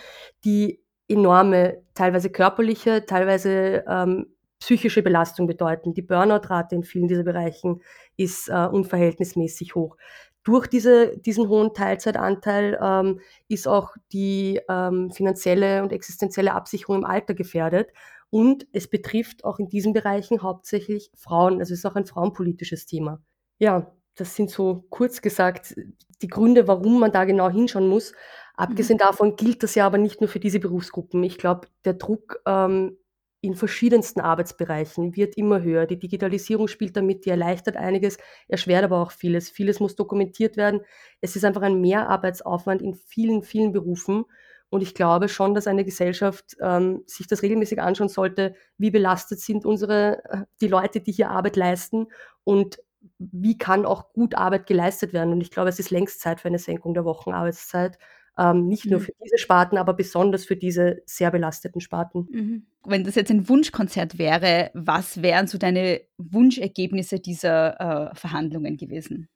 die 0.44 0.82
enorme, 1.08 1.82
teilweise 1.94 2.30
körperliche, 2.30 3.06
teilweise 3.06 3.84
ähm, 3.88 4.28
psychische 4.60 5.02
Belastung 5.02 5.48
bedeuten. 5.48 5.94
Die 5.94 6.02
Burnout-Rate 6.02 6.76
in 6.76 6.84
vielen 6.84 7.08
dieser 7.08 7.24
Bereichen 7.24 7.82
ist 8.16 8.50
äh, 8.50 8.66
unverhältnismäßig 8.66 9.76
hoch. 9.76 9.98
Durch 10.44 10.68
diese, 10.68 11.18
diesen 11.18 11.50
hohen 11.50 11.74
Teilzeitanteil 11.74 12.80
ähm, 12.82 13.20
ist 13.50 13.68
auch 13.68 13.96
die 14.14 14.62
ähm, 14.70 15.12
finanzielle 15.12 15.84
und 15.84 15.92
existenzielle 15.92 16.54
Absicherung 16.54 16.98
im 16.98 17.06
Alter 17.06 17.34
gefährdet. 17.34 17.90
Und 18.30 18.68
es 18.72 18.90
betrifft 18.90 19.44
auch 19.44 19.60
in 19.60 19.70
diesen 19.70 19.94
Bereichen 19.94 20.42
hauptsächlich 20.42 21.12
Frauen. 21.16 21.60
Also 21.60 21.74
es 21.74 21.80
ist 21.80 21.86
auch 21.86 21.96
ein 21.96 22.06
frauenpolitisches 22.06 22.86
Thema. 22.86 23.22
Ja, 23.60 23.92
das 24.16 24.36
sind 24.36 24.50
so 24.50 24.86
kurz 24.90 25.22
gesagt 25.22 25.76
die 26.22 26.28
Gründe, 26.28 26.68
warum 26.68 27.00
man 27.00 27.12
da 27.12 27.26
genau 27.26 27.50
hinschauen 27.50 27.88
muss. 27.88 28.14
Abgesehen 28.56 28.98
mhm. 28.98 29.02
davon 29.02 29.36
gilt 29.36 29.64
das 29.64 29.76
ja 29.76 29.86
aber 29.86 29.98
nicht 29.98 30.20
nur 30.20 30.30
für 30.30 30.40
diese 30.40 30.60
Berufsgruppen. 30.60 31.24
Ich 31.24 31.38
glaube, 31.38 31.68
der 31.86 31.94
Druck 31.94 32.42
ähm, 32.46 32.98
in 33.42 33.56
verschiedensten 33.56 34.20
Arbeitsbereichen 34.20 35.16
wird 35.16 35.38
immer 35.38 35.62
höher. 35.62 35.86
Die 35.86 36.00
Digitalisierung 36.00 36.68
spielt 36.68 36.98
damit, 36.98 37.26
die 37.26 37.30
erleichtert 37.30 37.78
einiges, 37.78 38.18
erschwert 38.48 38.84
aber 38.84 39.02
auch 39.02 39.12
vieles. 39.12 39.50
Vieles 39.50 39.80
muss 39.80 39.96
dokumentiert 39.96 40.58
werden. 40.58 40.82
Es 41.22 41.36
ist 41.36 41.46
einfach 41.46 41.62
ein 41.62 41.80
Mehrarbeitsaufwand 41.82 42.82
in 42.82 42.96
vielen, 42.96 43.44
vielen 43.44 43.72
Berufen. 43.72 44.26
Und 44.70 44.82
ich 44.82 44.96
glaube 44.96 45.30
schon, 45.30 45.54
dass 45.54 45.68
eine 45.68 45.86
Gesellschaft 45.86 46.58
ähm, 46.62 47.04
sich 47.06 47.28
das 47.28 47.42
regelmäßig 47.42 47.82
anschauen 47.82 48.10
sollte, 48.10 48.56
wie 48.78 48.92
belastet 48.92 49.40
sind 49.40 49.66
unsere, 49.66 50.24
äh, 50.26 50.38
die 50.60 50.68
Leute, 50.68 51.00
die 51.00 51.14
hier 51.14 51.30
Arbeit 51.30 51.56
leisten 51.56 52.08
und 52.44 52.80
wie 53.20 53.58
kann 53.58 53.86
auch 53.86 54.12
gut 54.12 54.36
Arbeit 54.36 54.68
geleistet 54.68 55.14
werden. 55.14 55.32
Und 55.32 55.42
ich 55.42 55.52
glaube, 55.52 55.70
es 55.70 55.80
ist 55.80 55.92
längst 55.92 56.20
Zeit 56.20 56.42
für 56.42 56.50
eine 56.50 56.60
Senkung 56.60 56.94
der 56.94 57.06
Wochenarbeitszeit 57.06 57.98
Ähm, 58.38 58.68
nicht 58.68 58.86
mhm. 58.86 58.92
nur 58.92 59.00
für 59.02 59.14
diese 59.24 59.38
Sparten, 59.38 59.78
aber 59.78 59.94
besonders 59.94 60.46
für 60.46 60.56
diese 60.56 61.02
sehr 61.06 61.32
belasteten 61.32 61.82
Sparten. 61.82 62.28
Mhm. 62.32 62.66
Wenn 62.86 63.04
das 63.04 63.16
jetzt 63.16 63.32
ein 63.32 63.50
Wunschkonzert 63.50 64.18
wäre, 64.18 64.70
was 64.74 65.22
wären 65.22 65.48
so 65.48 65.58
deine 65.58 66.02
Wunschergebnisse 66.18 67.20
dieser 67.20 68.12
äh, 68.12 68.16
Verhandlungen 68.16 68.78
gewesen? 68.78 69.28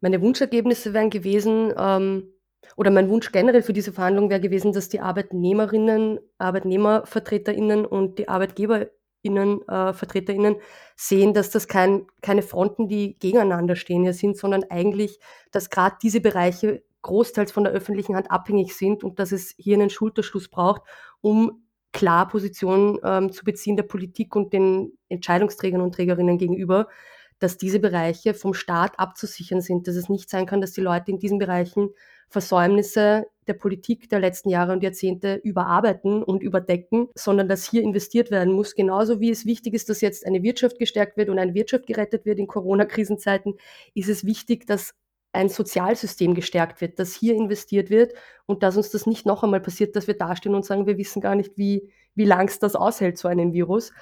Meine 0.00 0.22
Wunschergebnisse 0.22 0.94
wären 0.94 1.10
gewesen, 1.10 1.72
ähm, 1.76 2.32
oder 2.76 2.90
mein 2.90 3.08
Wunsch 3.08 3.32
generell 3.32 3.62
für 3.62 3.72
diese 3.72 3.92
Verhandlungen 3.92 4.30
wäre 4.30 4.40
gewesen, 4.40 4.72
dass 4.72 4.88
die 4.88 5.00
Arbeitnehmerinnen, 5.00 6.20
Arbeitnehmervertreterinnen 6.38 7.84
und 7.84 8.18
die 8.18 8.28
Arbeitgeberinnen, 8.28 9.68
äh, 9.68 9.92
Vertreterinnen 9.92 10.56
sehen, 10.96 11.34
dass 11.34 11.50
das 11.50 11.66
kein, 11.66 12.06
keine 12.22 12.42
Fronten, 12.42 12.88
die 12.88 13.18
gegeneinander 13.18 13.74
stehen 13.74 14.02
hier 14.02 14.12
sind, 14.12 14.36
sondern 14.36 14.64
eigentlich, 14.70 15.18
dass 15.50 15.70
gerade 15.70 15.96
diese 16.02 16.20
Bereiche 16.20 16.82
großteils 17.02 17.52
von 17.52 17.64
der 17.64 17.72
öffentlichen 17.72 18.16
Hand 18.16 18.30
abhängig 18.30 18.76
sind 18.76 19.04
und 19.04 19.18
dass 19.18 19.32
es 19.32 19.54
hier 19.56 19.76
einen 19.76 19.90
Schulterschluss 19.90 20.48
braucht, 20.48 20.82
um 21.20 21.62
klar 21.92 22.28
Positionen 22.28 22.98
ähm, 23.02 23.32
zu 23.32 23.44
beziehen 23.44 23.76
der 23.76 23.84
Politik 23.84 24.36
und 24.36 24.52
den 24.52 24.92
Entscheidungsträgern 25.08 25.80
und 25.80 25.94
Trägerinnen 25.94 26.38
gegenüber, 26.38 26.88
dass 27.38 27.56
diese 27.56 27.78
Bereiche 27.78 28.34
vom 28.34 28.52
Staat 28.52 28.98
abzusichern 28.98 29.60
sind, 29.60 29.86
dass 29.86 29.94
es 29.94 30.08
nicht 30.08 30.28
sein 30.28 30.46
kann, 30.46 30.60
dass 30.60 30.72
die 30.72 30.80
Leute 30.80 31.10
in 31.10 31.18
diesen 31.18 31.38
Bereichen 31.38 31.90
Versäumnisse 32.28 33.26
der 33.46 33.54
Politik 33.54 34.10
der 34.10 34.20
letzten 34.20 34.50
Jahre 34.50 34.72
und 34.72 34.82
Jahrzehnte 34.82 35.36
überarbeiten 35.36 36.22
und 36.22 36.42
überdecken, 36.42 37.08
sondern 37.14 37.48
dass 37.48 37.70
hier 37.70 37.82
investiert 37.82 38.30
werden 38.30 38.52
muss. 38.52 38.74
Genauso 38.74 39.20
wie 39.20 39.30
es 39.30 39.46
wichtig 39.46 39.72
ist, 39.72 39.88
dass 39.88 40.02
jetzt 40.02 40.26
eine 40.26 40.42
Wirtschaft 40.42 40.78
gestärkt 40.78 41.16
wird 41.16 41.30
und 41.30 41.38
eine 41.38 41.54
Wirtschaft 41.54 41.86
gerettet 41.86 42.26
wird 42.26 42.38
in 42.38 42.46
Corona-Krisenzeiten, 42.46 43.54
ist 43.94 44.10
es 44.10 44.26
wichtig, 44.26 44.66
dass 44.66 44.94
ein 45.32 45.48
Sozialsystem 45.48 46.34
gestärkt 46.34 46.80
wird, 46.80 46.98
dass 46.98 47.14
hier 47.14 47.34
investiert 47.34 47.90
wird 47.90 48.14
und 48.46 48.62
dass 48.62 48.76
uns 48.76 48.90
das 48.90 49.06
nicht 49.06 49.26
noch 49.26 49.42
einmal 49.42 49.60
passiert, 49.60 49.94
dass 49.94 50.06
wir 50.06 50.16
dastehen 50.16 50.54
und 50.54 50.64
sagen, 50.64 50.86
wir 50.86 50.98
wissen 50.98 51.20
gar 51.20 51.34
nicht, 51.34 51.56
wie, 51.56 51.90
wie 52.14 52.24
lang 52.24 52.48
es 52.48 52.58
das 52.58 52.76
aushält, 52.76 53.18
so 53.18 53.28
einen 53.28 53.52
Virus. 53.52 53.92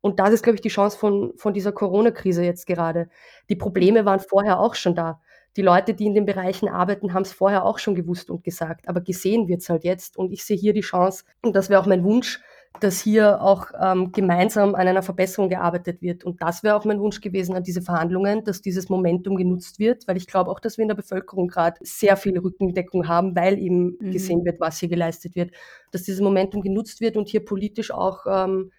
Und 0.00 0.18
das 0.18 0.30
ist, 0.30 0.42
glaube 0.42 0.56
ich, 0.56 0.60
die 0.60 0.68
Chance 0.68 0.98
von, 0.98 1.32
von 1.36 1.54
dieser 1.54 1.72
Corona-Krise 1.72 2.44
jetzt 2.44 2.66
gerade. 2.66 3.08
Die 3.48 3.56
Probleme 3.56 4.04
waren 4.04 4.20
vorher 4.20 4.58
auch 4.58 4.74
schon 4.74 4.94
da 4.96 5.20
die 5.56 5.62
Leute, 5.62 5.94
die 5.94 6.06
in 6.06 6.14
den 6.14 6.24
Bereichen 6.24 6.68
arbeiten, 6.68 7.12
haben 7.12 7.22
es 7.22 7.32
vorher 7.32 7.64
auch 7.64 7.78
schon 7.78 7.94
gewusst 7.94 8.30
und 8.30 8.42
gesagt, 8.44 8.88
aber 8.88 9.00
gesehen 9.00 9.48
wird 9.48 9.60
es 9.60 9.68
halt 9.68 9.84
jetzt. 9.84 10.16
Und 10.16 10.32
ich 10.32 10.44
sehe 10.44 10.56
hier 10.56 10.72
die 10.72 10.80
Chance, 10.80 11.24
und 11.42 11.54
das 11.54 11.68
wäre 11.68 11.80
auch 11.80 11.86
mein 11.86 12.04
Wunsch, 12.04 12.40
dass 12.80 13.00
hier 13.00 13.40
auch 13.40 13.66
ähm, 13.80 14.12
gemeinsam 14.12 14.74
an 14.74 14.88
einer 14.88 15.02
Verbesserung 15.02 15.48
gearbeitet 15.48 16.02
wird. 16.02 16.24
Und 16.24 16.42
das 16.42 16.62
wäre 16.62 16.74
auch 16.74 16.84
mein 16.84 17.00
Wunsch 17.00 17.20
gewesen 17.20 17.54
an 17.54 17.62
diese 17.62 17.82
Verhandlungen, 17.82 18.44
dass 18.44 18.60
dieses 18.60 18.88
Momentum 18.88 19.36
genutzt 19.36 19.78
wird, 19.78 20.08
weil 20.08 20.16
ich 20.16 20.26
glaube 20.26 20.50
auch, 20.50 20.58
dass 20.58 20.78
wir 20.78 20.82
in 20.82 20.88
der 20.88 20.96
Bevölkerung 20.96 21.48
gerade 21.48 21.78
sehr 21.82 22.16
viel 22.16 22.36
Rückendeckung 22.38 23.06
haben, 23.06 23.36
weil 23.36 23.58
eben 23.58 23.96
mhm. 24.00 24.10
gesehen 24.10 24.44
wird, 24.44 24.58
was 24.58 24.78
hier 24.78 24.88
geleistet 24.88 25.36
wird, 25.36 25.52
dass 25.90 26.02
dieses 26.02 26.20
Momentum 26.20 26.62
genutzt 26.62 27.00
wird 27.00 27.16
und 27.16 27.28
hier 27.28 27.44
politisch 27.44 27.92
auch 27.92 28.26
ähm, 28.26 28.72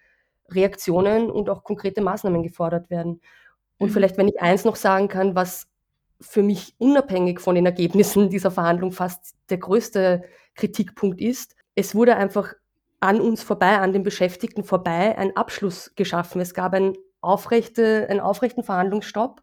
Reaktionen 0.50 1.30
und 1.30 1.48
auch 1.48 1.64
konkrete 1.64 2.02
Maßnahmen 2.02 2.42
gefordert 2.42 2.90
werden. 2.90 3.20
Und 3.78 3.88
mhm. 3.88 3.92
vielleicht, 3.92 4.18
wenn 4.18 4.28
ich 4.28 4.40
eins 4.40 4.64
noch 4.64 4.76
sagen 4.76 5.08
kann, 5.08 5.34
was 5.34 5.68
für 6.20 6.42
mich 6.42 6.74
unabhängig 6.78 7.40
von 7.40 7.54
den 7.54 7.66
Ergebnissen 7.66 8.30
dieser 8.30 8.50
Verhandlung 8.50 8.92
fast 8.92 9.34
der 9.50 9.58
größte 9.58 10.24
Kritikpunkt 10.54 11.20
ist. 11.20 11.56
Es 11.74 11.94
wurde 11.94 12.16
einfach 12.16 12.54
an 13.04 13.20
uns 13.20 13.42
vorbei, 13.42 13.78
an 13.78 13.92
den 13.92 14.02
Beschäftigten 14.02 14.64
vorbei, 14.64 15.16
ein 15.16 15.36
Abschluss 15.36 15.92
geschaffen. 15.94 16.40
Es 16.40 16.54
gab 16.54 16.74
ein 16.74 16.94
aufrechte, 17.20 18.06
einen 18.08 18.20
aufrechten 18.20 18.62
Verhandlungsstopp 18.62 19.40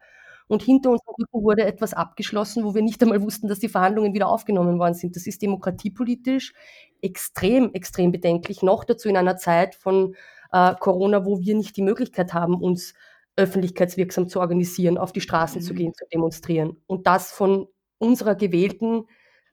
und 0.48 0.62
hinter 0.62 0.92
uns 0.92 1.02
wurde 1.32 1.64
etwas 1.64 1.94
abgeschlossen, 1.94 2.66
wo 2.66 2.76
wir 2.76 2.82
nicht 2.82 3.02
einmal 3.02 3.22
wussten, 3.22 3.48
dass 3.48 3.60
die 3.60 3.70
Verhandlungen 3.70 4.14
wieder 4.14 4.28
aufgenommen 4.28 4.80
worden 4.80 4.94
sind. 4.94 5.16
Das 5.16 5.26
ist 5.26 5.42
demokratiepolitisch 5.42 6.54
extrem, 7.02 7.74
extrem 7.74 8.12
bedenklich. 8.12 8.62
Noch 8.62 8.84
dazu 8.84 9.08
in 9.08 9.16
einer 9.16 9.38
Zeit 9.38 9.76
von 9.76 10.16
äh, 10.52 10.76
Corona, 10.80 11.26
wo 11.26 11.40
wir 11.40 11.56
nicht 11.56 11.78
die 11.78 11.82
Möglichkeit 11.82 12.34
haben, 12.34 12.56
uns 12.56 12.94
öffentlichkeitswirksam 13.38 14.28
zu 14.28 14.42
organisieren, 14.42 14.98
auf 14.98 15.14
die 15.14 15.22
Straßen 15.22 15.62
mhm. 15.62 15.66
zu 15.66 15.74
gehen, 15.74 15.94
zu 15.94 16.06
demonstrieren. 16.14 16.78
Und 16.86 17.08
das 17.08 17.32
von 17.32 17.68
unserer 17.98 18.36
gewählten 18.36 19.06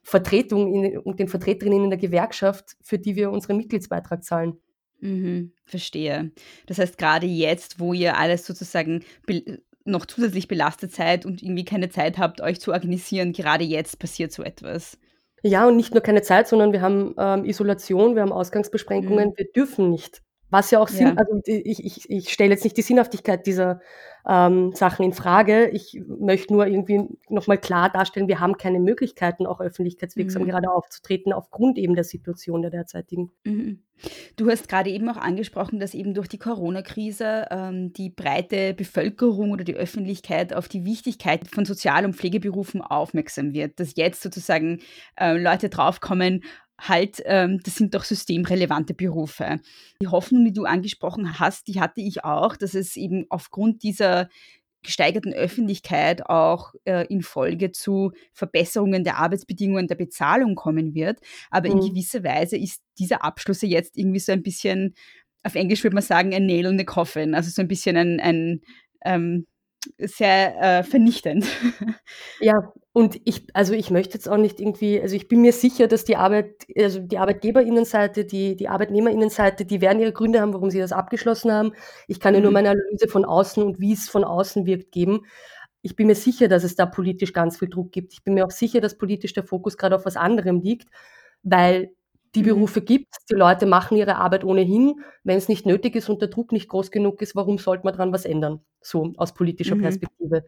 Vertretung 0.09 0.73
in, 0.73 0.99
und 0.99 1.21
den 1.21 1.29
Vertreterinnen 1.29 1.85
in 1.85 1.91
der 1.91 1.99
Gewerkschaft, 1.99 2.77
für 2.83 2.99
die 2.99 3.15
wir 3.15 3.31
unseren 3.31 3.59
Mitgliedsbeitrag 3.59 4.25
zahlen. 4.25 4.57
Mhm, 5.01 5.53
verstehe. 5.67 6.33
Das 6.67 6.79
heißt, 6.79 6.97
gerade 6.97 7.27
jetzt, 7.27 7.79
wo 7.79 7.93
ihr 7.93 8.17
alles 8.17 8.47
sozusagen 8.47 9.05
noch 9.85 10.07
zusätzlich 10.07 10.49
belastet 10.49 10.93
seid 10.93 11.27
und 11.27 11.43
irgendwie 11.43 11.67
keine 11.67 11.91
Zeit 11.91 12.17
habt, 12.17 12.41
euch 12.41 12.59
zu 12.59 12.73
organisieren, 12.73 13.35
gerade 13.35 13.65
jetzt 13.65 13.99
passiert 13.99 14.33
so 14.33 14.43
etwas. 14.43 14.99
Ja, 15.43 15.69
und 15.69 15.77
nicht 15.77 15.93
nur 15.93 16.03
keine 16.03 16.23
Zeit, 16.23 16.49
sondern 16.49 16.73
wir 16.73 16.81
haben 16.81 17.15
ähm, 17.19 17.45
Isolation, 17.45 18.15
wir 18.15 18.23
haben 18.23 18.33
Ausgangsbeschränkungen, 18.33 19.29
mhm. 19.29 19.35
wir 19.37 19.47
dürfen 19.53 19.91
nicht 19.91 20.23
was 20.51 20.71
ja 20.71 20.81
auch 20.81 20.89
Sinn, 20.89 21.09
ja. 21.09 21.15
also 21.17 21.41
ich, 21.45 21.85
ich, 21.85 22.11
ich 22.11 22.33
stelle 22.33 22.51
jetzt 22.51 22.65
nicht 22.65 22.77
die 22.77 22.83
Sinnhaftigkeit 22.83 23.47
dieser 23.47 23.81
ähm, 24.27 24.73
Sachen 24.73 25.05
in 25.05 25.13
Frage. 25.13 25.69
Ich 25.69 26.01
möchte 26.07 26.53
nur 26.53 26.67
irgendwie 26.67 27.09
nochmal 27.29 27.59
klar 27.59 27.91
darstellen, 27.91 28.29
wir 28.29 28.41
haben 28.41 28.57
keine 28.57 28.81
Möglichkeiten, 28.81 29.47
auch 29.47 29.61
öffentlichkeitswirksam 29.61 30.43
mhm. 30.43 30.49
gerade 30.49 30.71
aufzutreten, 30.71 31.33
aufgrund 31.33 31.79
eben 31.79 31.95
der 31.95 32.05
Situation 32.05 32.63
der 32.63 32.71
derzeitigen. 32.71 33.31
Mhm. 33.45 33.83
Du 34.37 34.49
hast 34.49 34.69
gerade 34.69 34.91
eben 34.91 35.09
auch 35.09 35.17
angesprochen, 35.17 35.81
dass 35.81 35.95
eben 35.95 36.15
durch 36.15 36.29
die 36.29 36.39
Corona-Krise 36.39 37.47
ähm, 37.51 37.93
die 37.93 38.11
breite 38.11 38.75
Bevölkerung 38.75 39.51
oder 39.51 39.65
die 39.65 39.75
Öffentlichkeit 39.75 40.55
auf 40.55 40.69
die 40.69 40.85
Wichtigkeit 40.85 41.49
von 41.49 41.65
Sozial- 41.65 42.05
und 42.05 42.15
Pflegeberufen 42.15 42.81
aufmerksam 42.81 43.53
wird, 43.53 43.81
dass 43.81 43.97
jetzt 43.97 44.23
sozusagen 44.23 44.81
äh, 45.17 45.37
Leute 45.37 45.69
draufkommen, 45.69 46.45
halt, 46.81 47.23
ähm, 47.25 47.61
das 47.65 47.77
sind 47.77 47.95
doch 47.95 48.05
systemrelevante 48.05 48.95
Berufe. 48.95 49.61
Die 50.01 50.09
Hoffnung, 50.09 50.45
die 50.45 50.53
du 50.53 50.65
angesprochen 50.65 51.39
hast, 51.39 51.69
die 51.69 51.81
hatte 51.81 52.01
ich 52.01 52.25
auch, 52.25 52.57
dass 52.57 52.75
es 52.75 52.97
eben 52.97 53.27
aufgrund 53.29 53.83
dieser 53.83 54.29
gesteigerten 54.83 55.33
Öffentlichkeit 55.33 56.27
auch 56.27 56.73
äh, 56.85 57.07
in 57.09 57.23
Folge 57.23 57.73
zu 57.73 58.13
Verbesserungen 58.33 59.03
der 59.03 59.17
Arbeitsbedingungen 59.17 59.89
der 59.89 59.97
Bezahlung 59.97 60.55
kommen 60.55 60.95
wird. 60.95 61.19
Aber 61.51 61.69
mhm. 61.69 61.81
in 61.81 61.89
gewisser 61.89 62.23
Weise 62.23 62.57
ist 62.57 62.83
dieser 62.99 63.25
Abschluss 63.25 63.63
jetzt 63.63 63.97
irgendwie 63.97 64.21
so 64.21 64.33
ein 64.33 64.43
bisschen, 64.43 64.95
auf 65.43 65.57
Englisch 65.57 65.83
würde 65.83 65.95
man 65.95 66.05
sagen, 66.05 66.33
ein 66.33 66.47
Nail 66.47 66.67
in 66.67 66.79
the 66.79 66.85
coffin, 66.85 67.35
also 67.35 67.51
so 67.51 67.61
ein 67.61 67.69
bisschen 67.69 67.97
ein, 67.97 68.21
ein 68.21 68.61
ähm, 69.05 69.47
sehr 69.99 70.61
äh, 70.61 70.83
vernichtend. 70.83 71.47
Ja, 72.41 72.73
und 72.93 73.21
ich, 73.25 73.47
also 73.55 73.75
ich 73.75 73.91
möchte 73.91 74.15
jetzt 74.15 74.29
auch 74.29 74.37
nicht 74.37 74.61
irgendwie, 74.61 75.01
also 75.01 75.15
ich 75.15 75.29
bin 75.29 75.41
mir 75.41 75.53
sicher, 75.53 75.87
dass 75.87 76.05
die 76.05 76.17
Arbeit, 76.17 76.67
also 76.77 77.01
die 77.01 77.19
Arbeitgeberinnenseite, 77.19 78.25
die, 78.25 78.57
die 78.57 78.69
Arbeitnehmerinnenseite, 78.69 79.65
die 79.65 79.81
werden 79.81 80.01
ihre 80.01 80.13
Gründe 80.13 80.41
haben, 80.41 80.53
warum 80.53 80.71
sie 80.71 80.81
das 80.81 80.93
abgeschlossen 80.93 81.53
haben. 81.53 81.73
Ich 82.07 82.21
kann 82.21 82.35
ja 82.35 82.41
nur 82.41 82.51
mhm. 82.51 82.55
meine 82.55 82.71
Analyse 82.71 83.09
von 83.09 83.25
außen 83.25 83.63
und 83.63 83.81
wie 83.81 83.93
es 83.93 84.09
von 84.09 84.25
außen 84.25 84.67
wirkt 84.67 84.93
geben. 84.93 85.27
Ich 85.83 85.97
bin 85.97 86.09
mir 86.09 86.17
sicher, 86.17 86.49
dass 86.49 86.65
es 86.65 86.75
da 86.75 86.87
politisch 86.87 87.33
ganz 87.33 87.59
viel 87.59 87.69
Druck 87.69 87.93
gibt. 87.93 88.13
Ich 88.13 88.25
bin 88.25 88.35
mir 88.35 88.45
auch 88.45 88.51
sicher, 88.51 88.81
dass 88.81 88.99
politisch 88.99 89.33
der 89.33 89.45
Fokus 89.45 89.77
gerade 89.77 89.95
auf 89.95 90.05
was 90.05 90.17
anderem 90.17 90.61
liegt, 90.61 90.89
weil 91.43 91.93
die 92.35 92.43
mhm. 92.43 92.47
Berufe 92.47 92.81
gibt 92.81 93.15
Die 93.31 93.35
Leute 93.35 93.67
machen 93.67 93.97
ihre 93.97 94.17
Arbeit 94.17 94.45
ohnehin. 94.45 95.01
Wenn 95.25 95.39
es 95.39 95.49
nicht 95.49 95.67
nötig 95.67 95.97
ist 95.97 96.09
und 96.09 96.21
der 96.21 96.29
Druck 96.29 96.53
nicht 96.53 96.69
groß 96.69 96.91
genug 96.91 97.21
ist, 97.23 97.37
warum 97.37 97.59
sollte 97.59 97.85
man 97.85 97.95
daran 97.95 98.13
was 98.13 98.25
ändern? 98.25 98.61
So 98.81 99.13
aus 99.17 99.35
politischer 99.35 99.77
mhm. 99.77 99.83
Perspektive. 99.83 100.45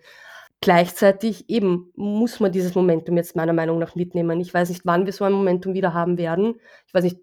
Gleichzeitig 0.60 1.49
eben 1.49 1.90
muss 1.96 2.38
man 2.38 2.52
dieses 2.52 2.75
Momentum 2.75 3.16
jetzt 3.16 3.34
meiner 3.34 3.54
Meinung 3.54 3.78
nach 3.78 3.94
mitnehmen. 3.94 4.40
Ich 4.40 4.52
weiß 4.52 4.68
nicht, 4.68 4.82
wann 4.84 5.06
wir 5.06 5.12
so 5.12 5.25
ein 5.25 5.32
Momentum 5.32 5.72
wieder 5.72 5.94
haben 5.94 6.18
werden. 6.18 6.56
Ich 6.87 6.92
weiß 6.92 7.04
nicht, 7.04 7.18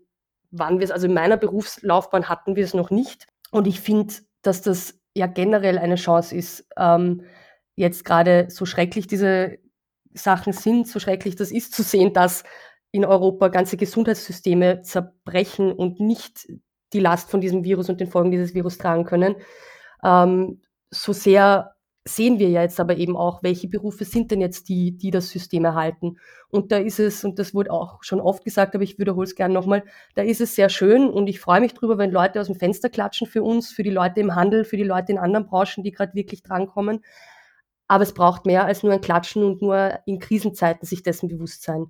wann 0.50 0.80
wir 0.80 0.86
es, 0.86 0.92
also 0.92 1.06
in 1.06 1.14
meiner 1.14 1.38
Berufslaufbahn 1.38 2.30
hatten 2.30 2.56
wir 2.56 2.64
es 2.64 2.74
noch 2.74 2.90
nicht. 2.90 3.28
Und 3.52 3.68
ich 3.68 3.80
finde, 3.80 4.16
dass 4.42 4.62
das 4.64 5.00
ja 5.14 5.28
generell 5.28 5.78
eine 5.78 5.96
Chance 5.96 6.36
ist, 6.36 6.66
ähm, 6.78 7.24
jetzt 7.76 8.06
gerade 8.06 8.48
so 8.50 8.66
schrecklich 8.66 9.08
diese 9.08 9.60
Sachen 10.14 10.52
sind, 10.52 10.88
so 10.88 11.00
schrecklich 11.00 11.36
das 11.36 11.52
ist, 11.52 11.74
zu 11.74 11.84
sehen, 11.84 12.14
dass 12.14 12.44
in 12.92 13.06
Europa 13.06 13.50
ganze 13.50 13.78
Gesundheitssysteme 13.78 14.82
zerbrechen 14.82 15.72
und 15.72 16.00
nicht 16.00 16.48
die 16.94 17.00
Last 17.00 17.30
von 17.30 17.42
diesem 17.42 17.64
Virus 17.64 17.90
und 17.90 18.00
den 18.00 18.08
Folgen 18.08 18.32
dieses 18.32 18.54
Virus 18.54 18.78
tragen 18.78 19.06
können. 19.06 19.36
Ähm, 20.04 20.62
so 20.90 21.14
sehr 21.14 21.78
sehen 22.08 22.40
wir 22.40 22.50
ja 22.50 22.62
jetzt 22.62 22.80
aber 22.80 22.98
eben 22.98 23.16
auch, 23.18 23.44
welche 23.44 23.68
Berufe 23.68 24.06
sind 24.06 24.32
denn 24.32 24.42
jetzt 24.42 24.70
die, 24.70 24.98
die 24.98 25.12
das 25.12 25.30
System 25.30 25.66
erhalten. 25.66 26.18
Und 26.50 26.72
da 26.72 26.78
ist 26.78 27.00
es, 27.00 27.24
und 27.24 27.38
das 27.40 27.54
wurde 27.54 27.72
auch 27.72 28.04
schon 28.04 28.22
oft 28.22 28.44
gesagt, 28.44 28.76
aber 28.76 28.84
ich 28.84 28.98
wiederhole 28.98 29.26
es 29.26 29.36
gerne 29.36 29.54
nochmal, 29.54 29.84
da 30.16 30.22
ist 30.22 30.42
es 30.42 30.56
sehr 30.56 30.70
schön 30.70 31.10
und 31.10 31.28
ich 31.28 31.40
freue 31.40 31.62
mich 31.62 31.74
drüber, 31.74 31.98
wenn 31.98 32.12
Leute 32.12 32.40
aus 32.40 32.48
dem 32.48 32.56
Fenster 32.56 32.90
klatschen 32.90 33.28
für 33.28 33.44
uns, 33.44 33.72
für 33.72 33.84
die 33.84 33.90
Leute 33.90 34.22
im 34.22 34.36
Handel, 34.36 34.64
für 34.64 34.78
die 34.78 34.84
Leute 34.84 35.12
in 35.12 35.18
anderen 35.18 35.48
Branchen, 35.48 35.84
die 35.84 35.92
gerade 35.92 36.14
wirklich 36.14 36.44
drankommen. 36.44 37.04
Aber 37.88 38.04
es 38.04 38.14
braucht 38.14 38.46
mehr 38.46 38.66
als 38.66 38.84
nur 38.84 38.94
ein 38.94 39.02
Klatschen 39.02 39.44
und 39.44 39.62
nur 39.62 40.00
in 40.06 40.20
Krisenzeiten 40.20 40.86
sich 40.86 41.04
dessen 41.04 41.30
bewusst 41.30 41.64
sein. 41.64 41.88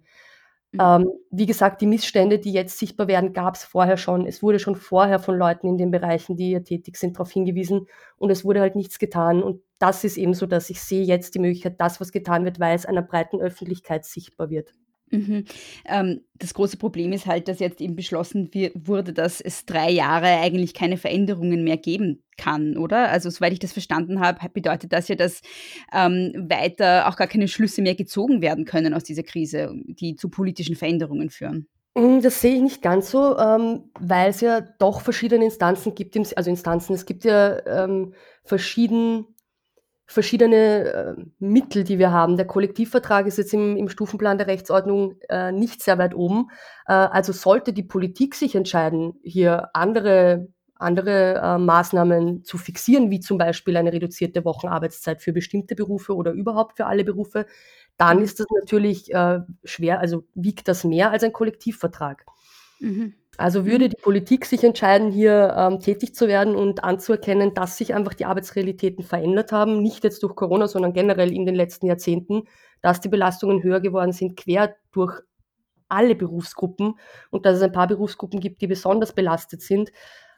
Mhm. 0.71 0.79
Ähm, 0.81 1.11
wie 1.31 1.45
gesagt, 1.45 1.81
die 1.81 1.85
Missstände, 1.87 2.39
die 2.39 2.51
jetzt 2.51 2.77
sichtbar 2.77 3.07
werden, 3.07 3.33
gab 3.33 3.55
es 3.55 3.63
vorher 3.63 3.97
schon. 3.97 4.25
Es 4.25 4.43
wurde 4.43 4.59
schon 4.59 4.75
vorher 4.75 5.19
von 5.19 5.37
Leuten 5.37 5.67
in 5.67 5.77
den 5.77 5.91
Bereichen, 5.91 6.35
die 6.35 6.47
hier 6.47 6.63
tätig 6.63 6.97
sind, 6.97 7.15
darauf 7.15 7.31
hingewiesen 7.31 7.87
und 8.17 8.29
es 8.31 8.43
wurde 8.43 8.61
halt 8.61 8.75
nichts 8.75 8.99
getan. 8.99 9.43
Und 9.43 9.61
das 9.79 10.03
ist 10.03 10.17
eben 10.17 10.33
so, 10.33 10.45
dass 10.45 10.69
ich 10.69 10.81
sehe 10.81 11.03
jetzt 11.03 11.35
die 11.35 11.39
Möglichkeit, 11.39 11.79
das, 11.79 12.01
was 12.01 12.11
getan 12.11 12.45
wird, 12.45 12.59
weil 12.59 12.75
es 12.75 12.85
einer 12.85 13.01
breiten 13.01 13.39
Öffentlichkeit 13.39 14.05
sichtbar 14.05 14.49
wird. 14.49 14.73
Mhm. 15.09 15.45
Ähm, 15.85 16.21
das 16.35 16.53
große 16.53 16.77
Problem 16.77 17.13
ist 17.13 17.25
halt, 17.25 17.47
dass 17.47 17.59
jetzt 17.59 17.81
eben 17.81 17.95
beschlossen 17.95 18.49
wurde, 18.75 19.13
dass 19.13 19.41
es 19.41 19.65
drei 19.65 19.89
Jahre 19.89 20.27
eigentlich 20.27 20.73
keine 20.73 20.97
Veränderungen 20.97 21.63
mehr 21.63 21.77
geben 21.77 22.23
kann, 22.37 22.77
oder? 22.77 23.09
Also 23.09 23.29
soweit 23.29 23.53
ich 23.53 23.59
das 23.59 23.73
verstanden 23.73 24.19
habe, 24.19 24.49
bedeutet 24.49 24.93
das 24.93 25.07
ja, 25.07 25.15
dass 25.15 25.41
ähm, 25.93 26.33
weiter 26.49 27.07
auch 27.07 27.15
gar 27.15 27.27
keine 27.27 27.47
Schlüsse 27.47 27.81
mehr 27.81 27.95
gezogen 27.95 28.41
werden 28.41 28.65
können 28.65 28.93
aus 28.93 29.03
dieser 29.03 29.23
Krise, 29.23 29.73
die 29.85 30.15
zu 30.15 30.29
politischen 30.29 30.75
Veränderungen 30.75 31.29
führen. 31.29 31.67
Mm, 31.95 32.19
das 32.21 32.41
sehe 32.41 32.55
ich 32.55 32.61
nicht 32.61 32.81
ganz 32.81 33.09
so, 33.09 33.37
ähm, 33.37 33.89
weil 33.99 34.29
es 34.29 34.41
ja 34.41 34.61
doch 34.61 35.01
verschiedene 35.01 35.45
Instanzen 35.45 35.95
gibt, 35.95 36.15
also 36.37 36.49
Instanzen, 36.49 36.93
es 36.93 37.05
gibt 37.05 37.23
ja 37.23 37.65
ähm, 37.65 38.13
verschieden 38.43 39.25
verschiedene 40.07 41.15
äh, 41.17 41.25
Mittel, 41.37 41.83
die 41.83 41.99
wir 41.99 42.11
haben. 42.11 42.37
Der 42.37 42.47
Kollektivvertrag 42.47 43.27
ist 43.27 43.37
jetzt 43.37 43.53
im, 43.53 43.75
im 43.75 43.89
Stufenplan 43.89 44.37
der 44.37 44.47
Rechtsordnung 44.47 45.15
äh, 45.29 45.51
nicht 45.51 45.83
sehr 45.83 45.97
weit 45.97 46.15
oben. 46.15 46.49
Äh, 46.87 46.93
also 46.93 47.33
sollte 47.33 47.73
die 47.73 47.83
Politik 47.83 48.33
sich 48.33 48.55
entscheiden, 48.55 49.19
hier 49.21 49.69
andere, 49.73 50.47
andere 50.75 51.35
äh, 51.43 51.57
Maßnahmen 51.57 52.45
zu 52.45 52.57
fixieren, 52.57 53.11
wie 53.11 53.19
zum 53.19 53.37
Beispiel 53.37 53.75
eine 53.75 53.91
reduzierte 53.91 54.45
Wochenarbeitszeit 54.45 55.21
für 55.21 55.33
bestimmte 55.33 55.75
Berufe 55.75 56.15
oder 56.15 56.31
überhaupt 56.31 56.77
für 56.77 56.85
alle 56.85 57.03
Berufe, 57.03 57.45
dann 57.97 58.21
ist 58.21 58.39
das 58.39 58.47
natürlich 58.49 59.13
äh, 59.13 59.41
schwer, 59.65 59.99
also 59.99 60.23
wiegt 60.35 60.69
das 60.69 60.85
mehr 60.85 61.11
als 61.11 61.23
ein 61.23 61.33
Kollektivvertrag. 61.33 62.25
Mhm. 62.79 63.13
Also 63.37 63.65
würde 63.65 63.85
mhm. 63.85 63.89
die 63.89 64.01
Politik 64.01 64.45
sich 64.45 64.63
entscheiden, 64.63 65.11
hier 65.11 65.53
ähm, 65.55 65.79
tätig 65.79 66.15
zu 66.15 66.27
werden 66.27 66.55
und 66.55 66.83
anzuerkennen, 66.83 67.53
dass 67.53 67.77
sich 67.77 67.93
einfach 67.93 68.15
die 68.15 68.25
Arbeitsrealitäten 68.25 69.03
verändert 69.03 69.51
haben, 69.51 69.81
nicht 69.81 70.03
jetzt 70.03 70.23
durch 70.23 70.35
Corona, 70.35 70.67
sondern 70.67 70.93
generell 70.93 71.31
in 71.31 71.45
den 71.45 71.55
letzten 71.55 71.85
Jahrzehnten, 71.85 72.43
dass 72.81 72.99
die 72.99 73.09
Belastungen 73.09 73.61
höher 73.61 73.79
geworden 73.79 74.11
sind, 74.11 74.35
quer 74.37 74.75
durch 74.91 75.21
alle 75.87 76.15
Berufsgruppen 76.15 76.95
und 77.29 77.45
dass 77.45 77.57
es 77.57 77.61
ein 77.61 77.71
paar 77.71 77.87
Berufsgruppen 77.87 78.39
gibt, 78.39 78.61
die 78.61 78.67
besonders 78.67 79.13
belastet 79.13 79.61
sind 79.61 79.91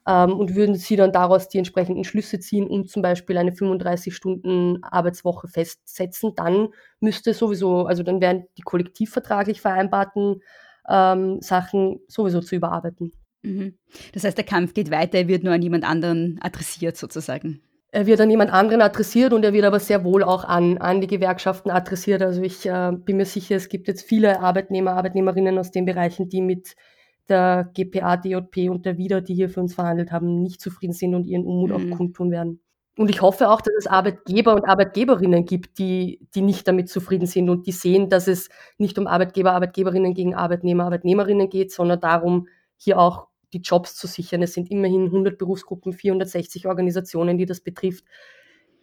ähm, 0.06 0.34
und 0.34 0.56
würden 0.56 0.76
sie 0.76 0.96
dann 0.96 1.12
daraus 1.12 1.48
die 1.48 1.58
entsprechenden 1.58 2.04
Schlüsse 2.04 2.40
ziehen 2.40 2.68
und 2.68 2.90
zum 2.90 3.02
Beispiel 3.02 3.38
eine 3.38 3.52
35-Stunden-Arbeitswoche 3.52 5.48
festsetzen, 5.48 6.34
dann 6.36 6.70
müsste 7.00 7.34
sowieso, 7.34 7.86
also 7.86 8.04
dann 8.04 8.22
wären 8.22 8.46
die 8.58 8.62
kollektivvertraglich 8.62 9.62
vereinbarten 9.62 10.42
ähm, 10.90 11.42
Sachen 11.42 12.00
sowieso 12.08 12.42
zu 12.42 12.56
überarbeiten. 12.56 13.12
Mhm. 13.42 13.76
Das 14.14 14.24
heißt, 14.24 14.38
der 14.38 14.46
Kampf 14.46 14.74
geht 14.74 14.92
weiter, 14.92 15.20
er 15.20 15.28
wird 15.28 15.44
nur 15.44 15.54
an 15.54 15.62
jemand 15.62 15.84
anderen 15.86 16.40
adressiert 16.42 16.98
sozusagen. 16.98 17.62
Er 17.92 18.06
wird 18.06 18.22
an 18.22 18.30
jemand 18.30 18.52
anderen 18.52 18.82
adressiert 18.82 19.34
und 19.34 19.44
er 19.44 19.54
wird 19.54 19.66
aber 19.66 19.80
sehr 19.80 20.04
wohl 20.04 20.24
auch 20.24 20.44
an, 20.44 20.78
an 20.78 21.02
die 21.02 21.08
Gewerkschaften 21.08 21.72
adressiert. 21.72 22.22
Also 22.22 22.42
ich 22.42 22.68
äh, 22.68 22.92
bin 22.94 23.18
mir 23.18 23.26
sicher, 23.26 23.56
es 23.56 23.68
gibt 23.68 23.88
jetzt 23.88 24.04
viele 24.04 24.42
Arbeitnehmer, 24.42 24.92
Arbeitnehmerinnen 24.92 25.58
aus 25.58 25.72
den 25.72 25.86
Bereichen, 25.86 26.30
die 26.30 26.42
mit 26.42 26.76
der 27.30 27.72
GPA, 27.74 28.18
DJP 28.18 28.70
und 28.70 28.86
der 28.86 28.98
WIDA, 28.98 29.22
die 29.22 29.34
hier 29.34 29.50
für 29.50 29.62
uns 29.62 29.74
verhandelt 29.74 30.12
haben, 30.12 30.42
nicht 30.42 30.62
zufrieden 30.62 30.94
sind 30.94 31.16
und 31.16 31.26
ihren 31.26 31.46
Unmut 31.46 31.70
mhm. 31.70 31.94
auch 31.94 31.98
kundtun 31.98 32.32
werden. 32.32 32.60
Und 33.00 33.10
ich 33.10 33.22
hoffe 33.22 33.50
auch, 33.50 33.62
dass 33.62 33.74
es 33.78 33.88
Arbeitgeber 33.88 34.54
und 34.54 34.66
Arbeitgeberinnen 34.66 35.46
gibt, 35.46 35.80
die, 35.80 36.20
die 36.36 36.42
nicht 36.42 36.68
damit 36.68 36.90
zufrieden 36.90 37.28
sind 37.28 37.50
und 37.50 37.66
die 37.66 37.72
sehen, 37.72 38.10
dass 38.10 38.28
es 38.28 38.50
nicht 38.78 39.00
um 39.00 39.08
Arbeitgeber, 39.08 39.54
Arbeitgeberinnen 39.54 40.14
gegen 40.14 40.36
Arbeitnehmer, 40.36 40.84
Arbeitnehmerinnen 40.84 41.50
geht, 41.50 41.72
sondern 41.72 42.02
darum, 42.02 42.50
hier 42.76 43.00
auch 43.00 43.30
die 43.54 43.60
Jobs 43.60 43.96
zu 43.96 44.06
sichern. 44.06 44.42
Es 44.42 44.54
sind 44.54 44.70
immerhin 44.70 45.06
100 45.06 45.38
Berufsgruppen, 45.38 45.94
460 45.94 46.68
Organisationen, 46.68 47.38
die 47.38 47.46
das 47.46 47.62
betrifft. 47.62 48.04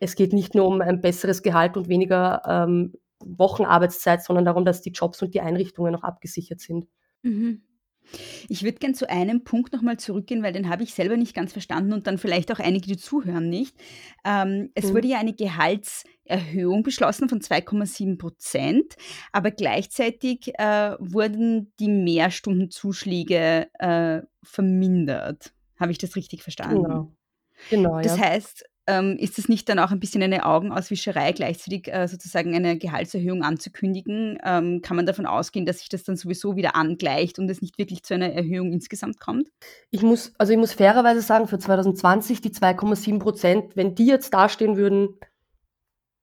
Es 0.01 0.15
geht 0.15 0.33
nicht 0.33 0.55
nur 0.55 0.67
um 0.67 0.81
ein 0.81 1.03
besseres 1.03 1.43
Gehalt 1.43 1.77
und 1.77 1.91
weniger 1.91 2.41
ähm, 2.47 2.95
Wochenarbeitszeit, 3.23 4.25
sondern 4.25 4.47
darum, 4.47 4.65
dass 4.65 4.81
die 4.81 4.93
Jobs 4.93 5.21
und 5.21 5.35
die 5.35 5.43
Einrichtungen 5.43 5.95
auch 5.95 6.05
abgesichert 6.05 6.61
sind. 6.61 6.87
Mhm. 7.21 7.61
Ich 8.49 8.63
würde 8.63 8.79
gern 8.79 8.95
zu 8.95 9.09
einem 9.09 9.45
Punkt 9.45 9.73
nochmal 9.73 9.99
zurückgehen, 9.99 10.43
weil 10.43 10.53
den 10.53 10.69
habe 10.69 10.83
ich 10.83 10.95
selber 10.95 11.17
nicht 11.17 11.35
ganz 11.35 11.53
verstanden 11.53 11.93
und 11.93 12.07
dann 12.07 12.19
vielleicht 12.19 12.53
auch 12.53 12.59
einige, 12.59 12.87
die 12.87 12.97
zuhören, 12.97 13.49
nicht. 13.49 13.77
Ähm, 14.25 14.71
es 14.75 14.87
mhm. 14.87 14.95
wurde 14.95 15.09
ja 15.09 15.19
eine 15.19 15.35
Gehaltserhöhung 15.35 16.83
beschlossen 16.83 17.29
von 17.29 17.41
2,7 17.41 18.19
Prozent, 18.19 18.97
aber 19.33 19.51
gleichzeitig 19.51 20.53
äh, 20.59 20.97
wurden 20.99 21.73
die 21.81 21.89
Mehrstundenzuschläge 21.89 23.69
äh, 23.79 24.23
vermindert. 24.43 25.53
Habe 25.79 25.93
ich 25.93 25.99
das 25.99 26.17
richtig 26.17 26.43
verstanden? 26.43 26.83
Genau. 26.83 27.13
Genau, 27.71 28.01
das 28.01 28.19
ja. 28.19 28.25
heißt, 28.25 28.65
ähm, 28.87 29.17
ist 29.19 29.39
es 29.39 29.49
nicht 29.49 29.69
dann 29.69 29.79
auch 29.79 29.91
ein 29.91 30.01
bisschen 30.01 30.23
eine 30.23 30.47
Augenauswischerei, 30.47 31.33
gleichzeitig 31.33 31.93
äh, 31.93 32.07
sozusagen 32.07 32.55
eine 32.55 32.79
Gehaltserhöhung 32.79 33.43
anzukündigen? 33.43 34.39
Ähm, 34.45 34.81
kann 34.83 34.97
man 34.97 35.07
davon 35.07 35.27
ausgehen, 35.27 35.67
dass 35.67 35.79
sich 35.79 35.89
das 35.89 36.05
dann 36.05 36.17
sowieso 36.17 36.57
wieder 36.57 36.77
angleicht 36.77 37.39
und 37.39 37.51
es 37.51 37.61
nicht 37.61 37.79
wirklich 37.79 38.05
zu 38.05 38.15
einer 38.15 38.33
Erhöhung 38.33 38.73
insgesamt 38.73 39.19
kommt? 39.19 39.49
Ich 39.91 40.03
muss, 40.03 40.33
also 40.39 40.53
ich 40.53 40.59
muss 40.59 40.73
fairerweise 40.73 41.21
sagen, 41.21 41.49
für 41.49 41.59
2020 41.59 42.41
die 42.41 42.51
2,7 42.51 43.19
Prozent, 43.19 43.77
wenn 43.77 43.95
die 43.95 44.07
jetzt 44.07 44.33
dastehen 44.33 44.77
würden 44.77 45.19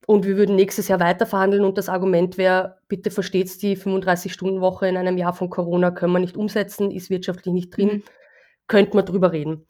und 0.08 0.26
wir 0.26 0.38
würden 0.38 0.56
nächstes 0.56 0.88
Jahr 0.88 0.99
weiterverhandeln 0.99 1.63
und 1.65 1.78
das 1.78 1.89
Argument 1.89 2.38
wäre, 2.38 2.78
bitte 2.88 3.12
versteht's, 3.12 3.58
die 3.58 3.78
35-Stunden-Woche 3.78 4.88
in 4.88 4.97
einem 4.97 5.17
Jahr 5.17 5.34
von 5.34 5.49
Corona 5.49 5.91
können 5.91 6.13
wir 6.13 6.19
nicht 6.19 6.38
umsetzen, 6.38 6.91
ist 6.91 7.10
wirtschaftlich 7.10 7.54
nicht 7.54 7.76
drin. 7.76 7.88
Mhm 7.88 8.04
könnte 8.67 8.95
man 8.95 9.06
drüber 9.06 9.32
reden. 9.32 9.65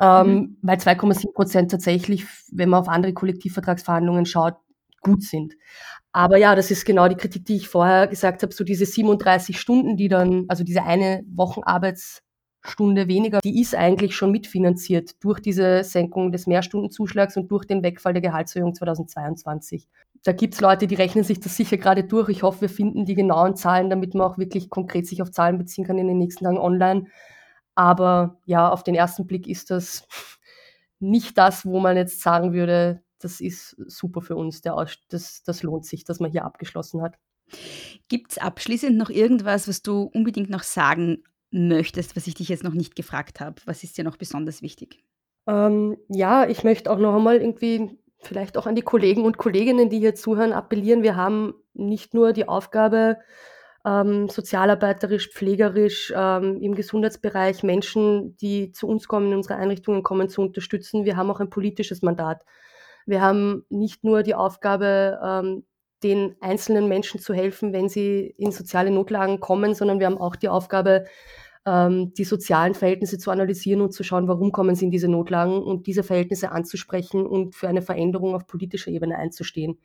Ähm, 0.00 0.26
mhm. 0.26 0.56
Weil 0.62 0.78
2,7 0.78 1.32
Prozent 1.32 1.70
tatsächlich, 1.70 2.26
wenn 2.50 2.68
man 2.68 2.80
auf 2.80 2.88
andere 2.88 3.12
Kollektivvertragsverhandlungen 3.12 4.26
schaut, 4.26 4.54
gut 5.00 5.22
sind. 5.22 5.54
Aber 6.12 6.36
ja, 6.36 6.54
das 6.54 6.70
ist 6.70 6.84
genau 6.84 7.08
die 7.08 7.16
Kritik, 7.16 7.44
die 7.44 7.56
ich 7.56 7.68
vorher 7.68 8.06
gesagt 8.06 8.42
habe, 8.42 8.52
so 8.52 8.64
diese 8.64 8.86
37 8.86 9.58
Stunden, 9.58 9.96
die 9.96 10.08
dann, 10.08 10.44
also 10.48 10.62
diese 10.64 10.84
eine 10.84 11.22
Wochenarbeitsstunde 11.34 13.08
weniger, 13.08 13.40
die 13.40 13.60
ist 13.60 13.74
eigentlich 13.74 14.14
schon 14.14 14.30
mitfinanziert 14.30 15.22
durch 15.22 15.40
diese 15.40 15.82
Senkung 15.82 16.30
des 16.30 16.46
Mehrstundenzuschlags 16.46 17.36
und 17.36 17.50
durch 17.50 17.66
den 17.66 17.82
Wegfall 17.82 18.12
der 18.12 18.22
Gehaltserhöhung 18.22 18.74
2022. 18.74 19.88
Da 20.22 20.32
gibt's 20.32 20.60
Leute, 20.60 20.86
die 20.86 20.94
rechnen 20.94 21.24
sich 21.24 21.40
das 21.40 21.56
sicher 21.56 21.76
gerade 21.76 22.04
durch. 22.04 22.28
Ich 22.28 22.42
hoffe, 22.44 22.62
wir 22.62 22.68
finden 22.70 23.04
die 23.04 23.14
genauen 23.14 23.56
Zahlen, 23.56 23.90
damit 23.90 24.14
man 24.14 24.26
auch 24.26 24.38
wirklich 24.38 24.70
konkret 24.70 25.06
sich 25.06 25.20
auf 25.20 25.32
Zahlen 25.32 25.58
beziehen 25.58 25.84
kann 25.84 25.98
in 25.98 26.06
den 26.06 26.18
nächsten 26.18 26.44
Tagen 26.44 26.58
online. 26.58 27.06
Aber 27.74 28.40
ja, 28.44 28.68
auf 28.68 28.84
den 28.84 28.94
ersten 28.94 29.26
Blick 29.26 29.46
ist 29.46 29.70
das 29.70 30.06
nicht 31.00 31.36
das, 31.38 31.66
wo 31.66 31.80
man 31.80 31.96
jetzt 31.96 32.20
sagen 32.20 32.52
würde, 32.52 33.02
das 33.18 33.40
ist 33.40 33.76
super 33.86 34.20
für 34.20 34.36
uns, 34.36 34.60
der 34.60 34.86
das, 35.08 35.42
das 35.42 35.62
lohnt 35.62 35.86
sich, 35.86 36.04
dass 36.04 36.20
man 36.20 36.30
hier 36.30 36.44
abgeschlossen 36.44 37.02
hat. 37.02 37.16
Gibt 38.08 38.32
es 38.32 38.38
abschließend 38.38 38.96
noch 38.96 39.10
irgendwas, 39.10 39.68
was 39.68 39.82
du 39.82 40.02
unbedingt 40.02 40.50
noch 40.50 40.62
sagen 40.62 41.24
möchtest, 41.50 42.16
was 42.16 42.26
ich 42.26 42.34
dich 42.34 42.48
jetzt 42.48 42.64
noch 42.64 42.74
nicht 42.74 42.96
gefragt 42.96 43.40
habe? 43.40 43.56
Was 43.64 43.84
ist 43.84 43.96
dir 43.96 44.04
noch 44.04 44.16
besonders 44.16 44.62
wichtig? 44.62 45.04
Ähm, 45.46 45.96
ja, 46.08 46.46
ich 46.46 46.64
möchte 46.64 46.90
auch 46.90 46.98
noch 46.98 47.14
einmal 47.14 47.36
irgendwie 47.36 47.98
vielleicht 48.18 48.56
auch 48.56 48.66
an 48.66 48.74
die 48.74 48.82
Kollegen 48.82 49.24
und 49.24 49.38
Kolleginnen, 49.38 49.90
die 49.90 49.98
hier 49.98 50.14
zuhören, 50.14 50.52
appellieren. 50.52 51.02
Wir 51.02 51.16
haben 51.16 51.54
nicht 51.74 52.14
nur 52.14 52.32
die 52.32 52.48
Aufgabe, 52.48 53.18
ähm, 53.86 54.28
sozialarbeiterisch, 54.28 55.30
pflegerisch, 55.30 56.12
ähm, 56.16 56.60
im 56.60 56.74
Gesundheitsbereich 56.74 57.62
Menschen, 57.62 58.36
die 58.38 58.72
zu 58.72 58.86
uns 58.88 59.08
kommen, 59.08 59.30
in 59.30 59.36
unsere 59.36 59.56
Einrichtungen 59.56 60.02
kommen, 60.02 60.28
zu 60.28 60.40
unterstützen. 60.40 61.04
Wir 61.04 61.16
haben 61.16 61.30
auch 61.30 61.40
ein 61.40 61.50
politisches 61.50 62.02
Mandat. 62.02 62.44
Wir 63.06 63.20
haben 63.20 63.64
nicht 63.68 64.02
nur 64.04 64.22
die 64.22 64.34
Aufgabe, 64.34 65.20
ähm, 65.22 65.64
den 66.02 66.36
einzelnen 66.40 66.88
Menschen 66.88 67.20
zu 67.20 67.34
helfen, 67.34 67.72
wenn 67.72 67.88
sie 67.88 68.34
in 68.38 68.52
soziale 68.52 68.90
Notlagen 68.90 69.40
kommen, 69.40 69.74
sondern 69.74 70.00
wir 70.00 70.06
haben 70.06 70.18
auch 70.18 70.36
die 70.36 70.48
Aufgabe, 70.48 71.04
ähm, 71.66 72.12
die 72.14 72.24
sozialen 72.24 72.74
Verhältnisse 72.74 73.18
zu 73.18 73.30
analysieren 73.30 73.80
und 73.80 73.92
zu 73.92 74.02
schauen, 74.04 74.28
warum 74.28 74.52
kommen 74.52 74.74
sie 74.74 74.86
in 74.86 74.90
diese 74.90 75.08
Notlagen 75.08 75.62
und 75.62 75.86
diese 75.86 76.02
Verhältnisse 76.02 76.52
anzusprechen 76.52 77.26
und 77.26 77.54
für 77.54 77.68
eine 77.68 77.82
Veränderung 77.82 78.34
auf 78.34 78.46
politischer 78.46 78.90
Ebene 78.90 79.16
einzustehen. 79.16 79.78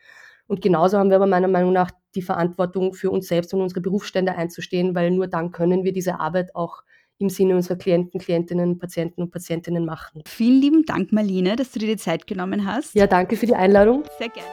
Und 0.47 0.61
genauso 0.61 0.97
haben 0.97 1.09
wir 1.09 1.17
aber 1.17 1.27
meiner 1.27 1.47
Meinung 1.47 1.71
nach 1.71 1.91
die 2.15 2.21
Verantwortung 2.21 2.93
für 2.93 3.11
uns 3.11 3.27
selbst 3.27 3.53
und 3.53 3.61
unsere 3.61 3.81
Berufsstände 3.81 4.35
einzustehen, 4.35 4.95
weil 4.95 5.11
nur 5.11 5.27
dann 5.27 5.51
können 5.51 5.83
wir 5.83 5.93
diese 5.93 6.19
Arbeit 6.19 6.55
auch 6.55 6.83
im 7.19 7.29
Sinne 7.29 7.55
unserer 7.55 7.77
Klienten, 7.77 8.19
Klientinnen, 8.19 8.79
Patienten 8.79 9.21
und 9.21 9.31
Patientinnen 9.31 9.85
machen. 9.85 10.23
Vielen 10.25 10.61
lieben 10.61 10.85
Dank, 10.85 11.11
Marlene, 11.11 11.55
dass 11.55 11.71
du 11.71 11.79
dir 11.79 11.87
die 11.87 11.97
Zeit 11.97 12.27
genommen 12.27 12.65
hast. 12.65 12.95
Ja, 12.95 13.07
danke 13.07 13.35
für 13.35 13.45
die 13.45 13.55
Einladung. 13.55 14.03
Sehr 14.17 14.29
gerne. 14.29 14.49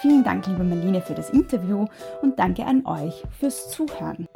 Vielen 0.00 0.24
Dank, 0.24 0.46
liebe 0.46 0.64
Marlene, 0.64 1.02
für 1.02 1.14
das 1.14 1.30
Interview 1.30 1.86
und 2.22 2.38
danke 2.38 2.64
an 2.64 2.86
euch 2.86 3.22
fürs 3.38 3.70
Zuhören. 3.70 4.28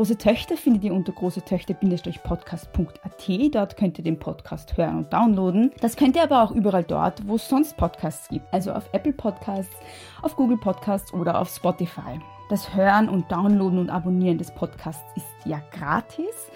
Große 0.00 0.16
Töchter 0.16 0.56
findet 0.56 0.84
ihr 0.84 0.94
unter 0.94 1.12
großetöchter-podcast.at. 1.12 3.54
Dort 3.54 3.76
könnt 3.76 3.98
ihr 3.98 4.04
den 4.04 4.18
Podcast 4.18 4.74
hören 4.78 4.96
und 4.96 5.12
downloaden. 5.12 5.72
Das 5.82 5.94
könnt 5.94 6.16
ihr 6.16 6.22
aber 6.22 6.42
auch 6.42 6.52
überall 6.52 6.84
dort, 6.84 7.28
wo 7.28 7.34
es 7.34 7.46
sonst 7.46 7.76
Podcasts 7.76 8.30
gibt. 8.30 8.50
Also 8.50 8.72
auf 8.72 8.88
Apple 8.92 9.12
Podcasts, 9.12 9.76
auf 10.22 10.36
Google 10.36 10.56
Podcasts 10.56 11.12
oder 11.12 11.38
auf 11.38 11.50
Spotify. 11.50 12.18
Das 12.48 12.74
Hören 12.74 13.10
und 13.10 13.30
Downloaden 13.30 13.78
und 13.78 13.90
Abonnieren 13.90 14.38
des 14.38 14.54
Podcasts 14.54 15.04
ist 15.16 15.26
ja 15.44 15.60
gratis. 15.70 16.50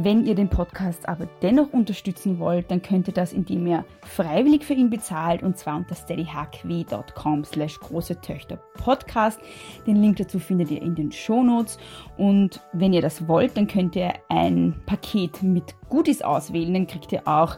Wenn 0.00 0.24
ihr 0.26 0.36
den 0.36 0.48
Podcast 0.48 1.08
aber 1.08 1.26
dennoch 1.42 1.72
unterstützen 1.72 2.38
wollt, 2.38 2.70
dann 2.70 2.80
könnt 2.80 3.08
ihr 3.08 3.14
das, 3.14 3.32
indem 3.32 3.66
ihr 3.66 3.84
freiwillig 4.02 4.64
für 4.64 4.74
ihn 4.74 4.90
bezahlt 4.90 5.42
und 5.42 5.58
zwar 5.58 5.74
unter 5.74 5.96
steadyhq.com 5.96 7.42
slash 7.42 7.80
große 7.80 8.20
Töchter 8.20 8.60
Podcast. 8.74 9.40
Den 9.88 9.96
Link 9.96 10.18
dazu 10.18 10.38
findet 10.38 10.70
ihr 10.70 10.80
in 10.82 10.94
den 10.94 11.10
Shownotes 11.10 11.78
und 12.16 12.60
wenn 12.72 12.92
ihr 12.92 13.02
das 13.02 13.26
wollt, 13.26 13.56
dann 13.56 13.66
könnt 13.66 13.96
ihr 13.96 14.12
ein 14.28 14.80
Paket 14.86 15.42
mit 15.42 15.74
Goodies 15.88 16.22
auswählen, 16.22 16.74
dann 16.74 16.86
kriegt 16.86 17.10
ihr 17.10 17.26
auch 17.26 17.56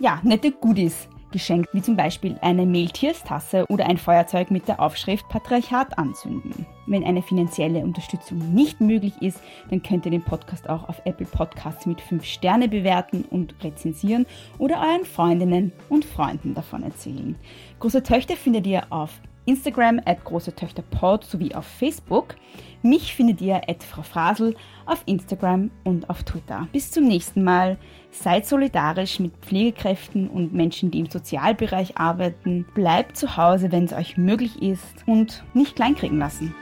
ja, 0.00 0.20
nette 0.22 0.52
Goodies 0.52 1.06
geschenkt, 1.32 1.70
wie 1.72 1.82
zum 1.82 1.96
Beispiel 1.96 2.38
eine 2.42 2.66
Mehltierstasse 2.66 3.66
oder 3.68 3.86
ein 3.86 3.98
Feuerzeug 3.98 4.50
mit 4.50 4.68
der 4.68 4.80
Aufschrift 4.80 5.28
Patriarchat 5.28 5.98
anzünden. 5.98 6.66
Wenn 6.86 7.04
eine 7.04 7.22
finanzielle 7.22 7.80
Unterstützung 7.80 8.54
nicht 8.54 8.80
möglich 8.80 9.14
ist, 9.20 9.40
dann 9.70 9.82
könnt 9.82 10.06
ihr 10.06 10.10
den 10.10 10.24
Podcast 10.24 10.68
auch 10.68 10.88
auf 10.88 11.02
Apple 11.04 11.26
Podcasts 11.26 11.86
mit 11.86 12.00
5 12.00 12.24
Sterne 12.24 12.68
bewerten 12.68 13.24
und 13.28 13.54
rezensieren 13.62 14.26
oder 14.58 14.80
euren 14.80 15.04
Freundinnen 15.04 15.72
und 15.88 16.04
Freunden 16.04 16.54
davon 16.54 16.82
erzählen. 16.82 17.36
Große 17.80 18.02
Töchter 18.02 18.36
findet 18.36 18.66
ihr 18.66 18.84
auf 18.90 19.20
Instagram 19.48 20.00
at 20.04 20.24
große 20.24 20.54
Töchter 20.54 20.82
Pod 20.82 21.24
sowie 21.24 21.54
auf 21.54 21.64
Facebook. 21.64 22.36
Mich 22.82 23.14
findet 23.14 23.40
ihr 23.40 23.62
at 23.68 23.82
Frau 23.82 24.02
Frasel 24.02 24.54
auf 24.86 25.02
Instagram 25.06 25.70
und 25.84 26.08
auf 26.10 26.22
Twitter. 26.22 26.68
Bis 26.70 26.90
zum 26.90 27.04
nächsten 27.04 27.42
Mal. 27.42 27.78
Seid 28.10 28.46
solidarisch 28.46 29.20
mit 29.20 29.36
Pflegekräften 29.38 30.28
und 30.28 30.52
Menschen, 30.52 30.90
die 30.90 31.00
im 31.00 31.10
Sozialbereich 31.10 31.96
arbeiten. 31.98 32.66
Bleibt 32.74 33.16
zu 33.16 33.36
Hause, 33.36 33.72
wenn 33.72 33.84
es 33.84 33.92
euch 33.92 34.16
möglich 34.16 34.62
ist 34.62 35.04
und 35.06 35.42
nicht 35.54 35.76
kleinkriegen 35.76 36.18
lassen. 36.18 36.54